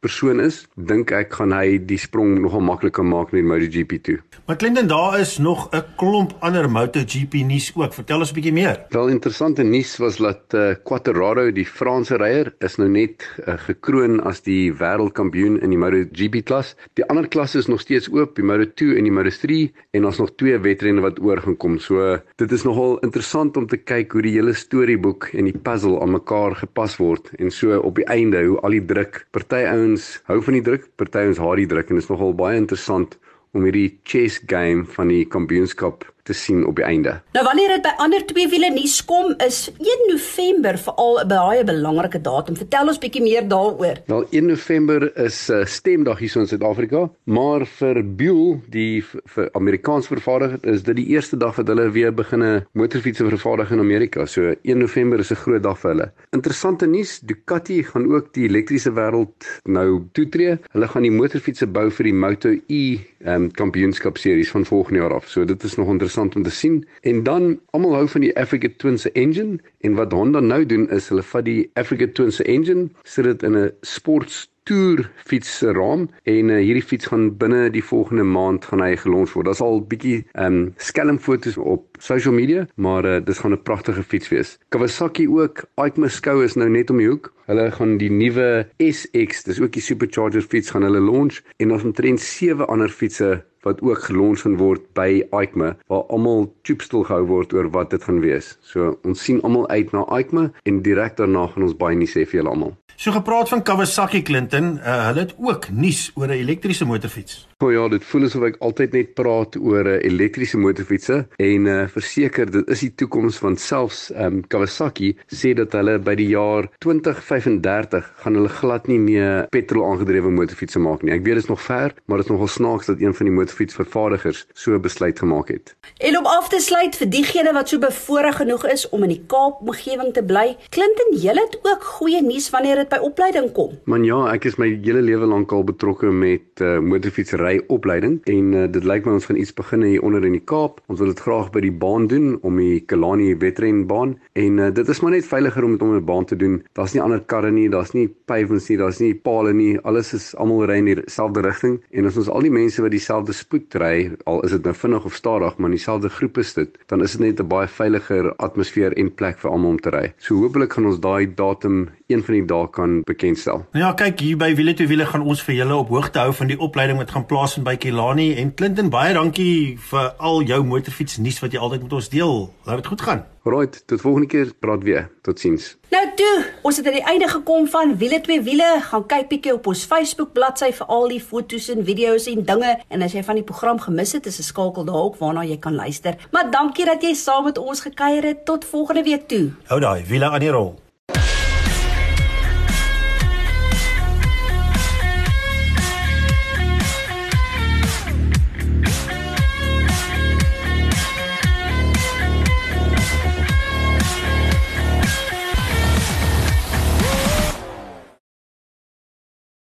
persoon 0.00 0.40
is, 0.40 0.66
dink 0.76 1.10
ek 1.10 1.34
gaan 1.34 1.52
hy 1.52 1.78
die 1.78 1.98
sprong 1.98 2.40
nogal 2.40 2.60
makliker 2.60 3.04
maak 3.04 3.32
met 3.32 3.44
MotoGP 3.44 4.02
toe. 4.02 4.18
Maar 4.46 4.56
Clinton, 4.56 4.86
daar 4.86 5.20
is 5.20 5.38
nog 5.38 5.68
'n 5.72 5.84
klomp 5.96 6.36
ander 6.40 6.70
MotoGP 6.70 7.34
nuus 7.44 7.72
ook. 7.74 7.94
Vertel 7.94 8.18
ons 8.18 8.30
'n 8.30 8.34
bietjie 8.34 8.52
meer. 8.52 8.86
Wel 8.90 9.08
interessante 9.08 9.62
nuus 9.62 9.96
was 9.96 10.16
dat 10.16 10.42
uh, 10.54 10.74
Quattararo, 10.84 11.52
die 11.52 11.66
Franse 11.66 12.16
ryer, 12.16 12.54
is 12.58 12.76
nou 12.76 12.88
net 12.88 13.28
uh, 13.46 13.54
gekroon 13.56 14.22
as 14.24 14.40
die 14.42 14.72
wêreldkampioen 14.72 15.60
in 15.60 15.70
die 15.70 15.78
MotoGP 15.78 16.44
klas. 16.44 16.76
Die 16.94 17.04
ander 17.08 17.28
klasse 17.28 17.58
is 17.58 17.66
nog 17.66 17.80
steeds 17.80 18.08
oop, 18.12 18.34
die 18.36 18.44
Moto2 18.44 18.96
en 18.96 19.04
die 19.04 19.12
Moto3 19.12 19.72
en 19.90 20.04
ons 20.04 20.18
nog 20.18 20.34
twee 20.34 20.58
wedrenne 20.58 21.00
wat 21.00 21.20
oor 21.20 21.40
gaan 21.40 21.56
kom. 21.56 21.78
So, 21.78 22.18
dit 22.36 22.52
is 22.54 22.64
nogal 22.66 22.98
interessant 23.02 23.56
om 23.58 23.66
te 23.66 23.76
kyk 23.76 24.14
hoe 24.14 24.22
die 24.24 24.34
hele 24.36 24.54
storieboek 24.54 25.28
en 25.34 25.48
die 25.48 25.56
puzzle 25.66 25.98
aan 26.02 26.14
mekaar 26.14 26.54
gepas 26.60 26.96
word 27.00 27.32
en 27.38 27.50
so 27.50 27.76
op 27.80 27.98
die 27.98 28.06
einde 28.12 28.44
hoe 28.46 28.60
al 28.66 28.76
die 28.76 28.84
druk, 28.92 29.24
party 29.34 29.64
ouens 29.70 30.06
hou 30.30 30.40
van 30.46 30.58
die 30.58 30.64
druk, 30.64 30.86
party 31.00 31.26
ouens 31.26 31.40
haat 31.42 31.60
die 31.60 31.68
druk 31.70 31.90
en 31.90 31.98
dit 31.98 32.04
is 32.06 32.10
nogal 32.12 32.36
baie 32.38 32.60
interessant 32.60 33.18
om 33.54 33.64
hierdie 33.64 33.98
chess 34.04 34.40
game 34.50 34.84
van 34.96 35.08
die 35.08 35.24
kampioenskap 35.24 36.04
te 36.24 36.32
sien 36.32 36.64
op 36.66 36.78
die 36.80 36.84
einde. 36.84 37.18
Nou 37.36 37.44
wanneer 37.44 37.74
dit 37.74 37.84
by 37.84 37.92
ander 38.00 38.22
twee 38.24 38.48
wiele 38.48 38.70
nuus 38.72 38.96
kom 39.04 39.34
is 39.44 39.66
1 39.76 40.06
November 40.08 40.78
veral 40.80 41.20
'n 41.20 41.28
baie 41.28 41.64
belangrike 41.64 42.20
datum. 42.20 42.56
Vertel 42.56 42.88
ons 42.88 42.98
bietjie 42.98 43.22
meer 43.22 43.48
daaroor. 43.48 44.00
Wel 44.06 44.24
1 44.30 44.46
November 44.46 45.16
is 45.16 45.48
'n 45.50 45.52
uh, 45.52 45.64
stemdag 45.64 46.18
hier 46.18 46.36
in 46.36 46.46
Suid-Afrika, 46.46 47.10
maar 47.24 47.66
vir 47.66 48.02
Buell, 48.04 48.60
die 48.70 49.04
vir 49.04 49.48
Amerikaans 49.52 50.06
vervaardiger, 50.06 50.58
is 50.62 50.82
dit 50.82 50.96
die 50.96 51.06
eerste 51.06 51.36
dag 51.36 51.56
wat 51.56 51.68
hulle 51.68 51.90
weer 51.90 52.14
begine 52.14 52.66
motorfietsse 52.72 53.28
vervaardig 53.28 53.70
in 53.70 53.78
Amerika. 53.78 54.26
So 54.26 54.54
1 54.62 54.78
November 54.78 55.18
is 55.18 55.30
'n 55.30 55.36
groot 55.36 55.62
dag 55.62 55.78
vir 55.78 55.90
hulle. 55.90 56.12
Interessante 56.32 56.86
nuus, 56.86 57.20
Ducati 57.20 57.82
gaan 57.82 58.14
ook 58.14 58.32
die 58.32 58.48
elektriese 58.48 58.92
wêreld 58.92 59.60
nou 59.64 60.08
toetree. 60.12 60.58
Hulle 60.72 60.88
gaan 60.88 61.02
die 61.02 61.10
motorfietsse 61.10 61.66
bou 61.66 61.90
vir 61.90 62.04
die 62.04 62.14
Moto 62.14 62.56
E 62.68 62.98
um, 63.24 63.50
kampioenskap 63.50 64.18
series 64.18 64.50
van 64.50 64.64
volgende 64.64 64.98
jaar 64.98 65.14
af. 65.14 65.28
So 65.28 65.44
dit 65.44 65.62
is 65.62 65.74
nog 65.74 65.88
interessant 65.88 66.36
om 66.36 66.42
te 66.42 66.50
sien. 66.50 66.88
En 67.00 67.22
dan 67.22 67.60
almal 67.70 67.94
hou 67.94 68.08
van 68.08 68.20
die 68.20 68.36
Africa 68.38 68.68
Twin 68.76 68.98
se 68.98 69.12
engine 69.12 69.58
en 69.80 69.94
wat 69.94 70.12
Honda 70.12 70.40
nou 70.40 70.66
doen 70.66 70.90
is 70.90 71.08
hulle 71.08 71.22
vat 71.22 71.44
die 71.44 71.70
Africa 71.74 72.06
Twin 72.12 72.32
se 72.32 72.44
engine, 72.44 72.88
sit 73.02 73.24
dit 73.24 73.42
in 73.42 73.56
'n 73.56 73.72
sports 73.80 74.53
toer 74.68 75.04
fiets 75.28 75.50
se 75.58 75.72
raam 75.76 76.06
en 76.30 76.50
uh, 76.52 76.58
hierdie 76.62 76.84
fiets 76.84 77.08
gaan 77.10 77.26
binne 77.40 77.66
die 77.74 77.84
volgende 77.84 78.24
maand 78.24 78.64
gaan 78.70 78.80
hy 78.84 78.94
gelons 79.00 79.34
word. 79.36 79.48
Daar's 79.50 79.62
al 79.64 79.82
bietjie 79.90 80.22
ehm 80.32 80.60
um, 80.60 80.72
skelmfoto's 80.80 81.58
op 81.60 82.00
social 82.00 82.34
media, 82.36 82.64
maar 82.80 83.04
uh, 83.04 83.20
dis 83.24 83.42
gaan 83.44 83.52
'n 83.52 83.62
pragtige 83.62 84.02
fiets 84.02 84.32
wees. 84.32 84.56
Kawasaki 84.72 85.28
ook, 85.28 85.64
Aikma 85.76 86.08
skou 86.08 86.44
is 86.44 86.56
nou 86.56 86.68
net 86.68 86.90
om 86.90 86.98
die 87.02 87.08
hoek. 87.08 87.32
Hulle 87.46 87.70
gaan 87.70 87.98
die 88.00 88.10
nuwe 88.10 88.66
SX, 88.80 89.44
dis 89.44 89.60
ook 89.60 89.72
die 89.72 89.84
supercharger 89.84 90.42
fiets 90.42 90.70
gaan 90.72 90.82
hulle 90.82 91.00
launch 91.00 91.42
en 91.60 91.72
ons 91.72 91.84
omtrent 91.84 92.20
sewe 92.20 92.64
ander 92.64 92.88
fietsse 92.88 93.44
wat 93.64 93.80
ook 93.80 93.98
gelons 94.08 94.44
gaan 94.44 94.56
word 94.60 94.84
by 94.96 95.24
Aikma 95.32 95.74
waar 95.88 96.04
almal 96.12 96.48
choopstil 96.62 97.04
gehou 97.04 97.26
word 97.28 97.52
oor 97.52 97.68
wat 97.76 97.90
dit 97.90 98.04
gaan 98.04 98.20
wees. 98.20 98.54
So 98.60 98.98
ons 99.04 99.24
sien 99.24 99.42
almal 99.42 99.68
uit 99.68 99.92
na 99.92 100.04
Aikma 100.08 100.50
en 100.64 100.82
direk 100.82 101.16
daarna 101.20 101.46
gaan 101.52 101.68
ons 101.68 101.76
baie 101.76 101.96
nuus 101.96 102.16
hê 102.16 102.24
vir 102.24 102.40
julle 102.40 102.52
almal. 102.52 102.74
So 102.96 103.12
gepraat 103.12 103.48
van 103.48 103.62
Kawasaki 103.62 104.22
Clinton, 104.22 104.76
uh, 104.76 105.06
hulle 105.06 105.20
het 105.20 105.34
ook 105.38 105.68
nuus 105.70 106.10
oor 106.14 106.26
'n 106.26 106.30
elektriese 106.30 106.84
motorfiets. 106.84 107.48
O 107.64 107.70
ja, 107.72 107.86
dit 107.88 108.04
voel 108.04 108.26
asof 108.26 108.42
ek 108.44 108.56
altyd 108.66 108.92
net 108.92 109.12
praat 109.16 109.54
oor 109.56 109.88
uh, 109.88 109.94
elektriese 110.04 110.58
motorfietsse 110.60 111.14
en 111.40 111.68
uh, 111.70 111.76
verseker 111.88 112.50
dit 112.52 112.72
is 112.74 112.82
die 112.84 112.90
toekoms 113.00 113.38
want 113.40 113.62
selfs 113.62 114.10
um, 114.20 114.42
Kawasaki 114.52 115.14
sê 115.32 115.54
dat 115.56 115.72
hulle 115.78 115.94
by 116.04 116.12
die 116.18 116.26
jaar 116.34 116.68
2035 116.84 118.10
gaan 118.20 118.36
hulle 118.36 118.50
glad 118.52 118.90
nie 118.90 118.98
meer 119.00 119.46
petrol 119.54 119.86
aangedrewe 119.86 120.32
motorfietsse 120.34 120.82
maak 120.82 121.06
nie. 121.06 121.14
Ek 121.14 121.24
weet 121.24 121.38
dit 121.40 121.46
is 121.46 121.48
nog 121.48 121.62
ver, 121.64 121.94
maar 122.04 122.20
dit 122.20 122.28
is 122.28 122.34
nogal 122.34 122.50
snaaks 122.52 122.90
dat 122.90 123.00
een 123.00 123.16
van 123.16 123.30
die 123.30 123.34
motorfietsvervaardigers 123.38 124.44
so 124.52 124.82
besluit 124.84 125.24
gemaak 125.24 125.54
het. 125.54 125.72
En 126.04 126.20
om 126.20 126.28
af 126.28 126.52
te 126.52 126.60
sluit 126.60 127.00
vir 127.00 127.10
diegene 127.16 127.56
wat 127.56 127.72
so 127.72 127.80
bevoorreg 127.80 128.42
genoeg 128.42 128.68
is 128.74 128.84
om 128.92 129.08
in 129.08 129.14
die 129.14 129.22
Kaap 129.32 129.64
omgewing 129.64 130.12
te 130.12 130.20
bly, 130.20 130.50
Clinton, 130.76 131.16
jy 131.16 131.32
het 131.40 131.56
ook 131.64 131.88
goeie 131.96 132.20
nuus 132.20 132.50
wanneer 132.52 132.84
dit 132.84 132.92
by 132.92 133.00
opleiding 133.08 133.48
kom. 133.56 133.72
Man 133.88 134.04
ja, 134.04 134.20
ek 134.36 134.50
is 134.52 134.60
my 134.60 134.68
hele 134.84 135.00
lewe 135.00 135.32
lank 135.32 135.56
al 135.56 135.64
betrokke 135.64 136.12
met 136.12 136.60
uh, 136.60 136.76
motorfietsry 136.84 137.53
opleiding 137.68 138.20
en 138.30 138.52
uh, 138.52 138.64
dit 138.70 138.84
lyk 138.84 139.04
my 139.06 139.12
ons 139.18 139.26
gaan 139.28 139.40
iets 139.40 139.54
begin 139.54 139.82
hier 139.82 140.02
onder 140.02 140.24
in 140.24 140.36
die 140.36 140.44
Kaap. 140.44 140.80
Ons 140.86 141.00
wil 141.02 141.12
dit 141.12 141.22
graag 141.26 141.50
by 141.54 141.60
die 141.64 141.72
baan 141.72 142.06
doen 142.10 142.38
om 142.42 142.56
die 142.60 142.80
Kalani 142.80 143.34
wedrenbaan 143.42 144.16
en 144.32 144.58
uh, 144.58 144.70
dit 144.74 144.88
is 144.88 145.00
maar 145.00 145.14
net 145.16 145.28
veiliger 145.28 145.64
om 145.64 145.76
dit 145.76 145.82
om 145.82 145.94
'n 145.94 146.04
baan 146.04 146.24
te 146.24 146.36
doen. 146.36 146.62
Daar's 146.72 146.94
nie 146.94 147.02
ander 147.02 147.20
karre 147.20 147.50
nie, 147.50 147.68
daar's 147.68 147.92
nie 147.94 148.08
pavements 148.26 148.68
nie, 148.68 148.78
daar's 148.78 149.00
nie 149.00 149.14
palle 149.14 149.52
nie. 149.52 149.78
Alles 149.84 150.14
is 150.14 150.34
almal 150.36 150.66
ry 150.66 150.78
in 150.82 150.90
dieselfde 150.90 151.40
rigting 151.40 151.80
en 151.90 152.06
as 152.06 152.16
ons 152.16 152.28
al 152.28 152.40
die 152.40 152.50
mense 152.50 152.82
wat 152.82 152.90
dieselfde 152.90 153.32
spoed 153.32 153.74
ry, 153.74 154.10
al 154.26 154.42
is 154.44 154.50
dit 154.50 154.64
nou 154.64 154.74
vinnig 154.74 155.04
of 155.04 155.14
stadig, 155.14 155.58
maar 155.58 155.70
in 155.70 155.76
dieselfde 155.76 156.08
groep 156.08 156.38
is 156.38 156.54
dit, 156.54 156.78
dan 156.86 157.02
is 157.02 157.12
dit 157.12 157.20
net 157.20 157.40
'n 157.40 157.48
baie 157.48 157.68
veiliger 157.68 158.34
atmosfeer 158.36 158.92
en 158.96 159.14
plek 159.14 159.38
vir 159.38 159.50
almal 159.50 159.70
om 159.70 159.80
te 159.80 159.90
ry. 159.90 160.12
So 160.18 160.34
hopelik 160.34 160.72
gaan 160.72 160.86
ons 160.86 161.00
daai 161.00 161.34
datum 161.34 161.88
een 162.06 162.24
van 162.24 162.34
die 162.34 162.44
dae 162.44 162.70
kan 162.70 163.00
bekendstel. 163.08 163.64
Nou 163.72 163.84
ja, 163.84 163.92
kyk 163.96 164.20
hier 164.20 164.36
by 164.36 164.54
Wiele 164.54 164.74
toe 164.76 164.86
Wiele 164.86 165.06
gaan 165.08 165.22
ons 165.24 165.42
vir 165.42 165.54
julle 165.54 165.76
op 165.76 165.88
hoogte 165.88 166.20
hou 166.20 166.32
van 166.36 166.50
die 166.52 166.58
opleiding 166.60 166.98
wat 167.00 167.14
gaan 167.14 167.26
plaasvind 167.26 167.64
by 167.64 167.76
Kelani 167.80 168.34
en 168.40 168.54
Clinton 168.54 168.90
baie 168.92 169.14
dankie 169.16 169.78
vir 169.90 170.10
al 170.18 170.42
jou 170.42 170.60
motorfiets 170.64 171.16
nuus 171.16 171.40
wat 171.40 171.56
jy 171.56 171.62
altyd 171.62 171.86
met 171.86 171.96
ons 172.00 172.10
deel. 172.12 172.52
Laat 172.68 172.82
dit 172.82 172.92
goed 172.92 173.06
gaan. 173.06 173.24
Right, 173.44 173.82
tot 173.86 174.00
volgende 174.00 174.26
keer 174.26 174.52
praat 174.60 174.82
weer. 174.82 175.10
Totsiens. 175.22 175.74
Nou 175.92 176.04
toe, 176.16 176.44
ons 176.64 176.76
het 176.80 176.86
aan 176.88 176.96
die 176.96 177.04
einde 177.04 177.28
gekom 177.28 177.66
van 177.68 177.96
Wiele 178.00 178.20
twee 178.24 178.40
Wiele. 178.44 178.68
Gaan 178.84 179.04
kyk 179.08 179.28
bietjie 179.32 179.56
op 179.56 179.66
ons 179.72 179.84
Facebook 179.88 180.32
bladsy 180.36 180.70
vir 180.76 180.86
al 180.86 181.08
die 181.12 181.20
foto's 181.20 181.68
en 181.72 181.84
video's 181.84 182.28
en 182.32 182.44
dinge 182.44 182.76
en 182.88 183.04
as 183.04 183.16
jy 183.16 183.24
van 183.24 183.40
die 183.40 183.44
program 183.44 183.80
gemis 183.80 184.12
het, 184.16 184.26
is 184.26 184.38
'n 184.38 184.48
skakel 184.48 184.84
daar 184.84 185.02
ook 185.08 185.16
waarna 185.20 185.44
jy 185.44 185.58
kan 185.58 185.74
luister. 185.74 186.16
Maar 186.32 186.50
dankie 186.50 186.84
dat 186.84 187.02
jy 187.02 187.14
saam 187.14 187.44
met 187.44 187.58
ons 187.58 187.80
gekuier 187.80 188.24
het. 188.24 188.44
Tot 188.44 188.64
volgende 188.64 189.02
week 189.02 189.28
toe. 189.28 189.52
Hou 189.66 189.80
daai 189.80 190.04
Wiele 190.04 190.30
aan 190.30 190.40
die 190.40 190.50
rol. 190.50 190.83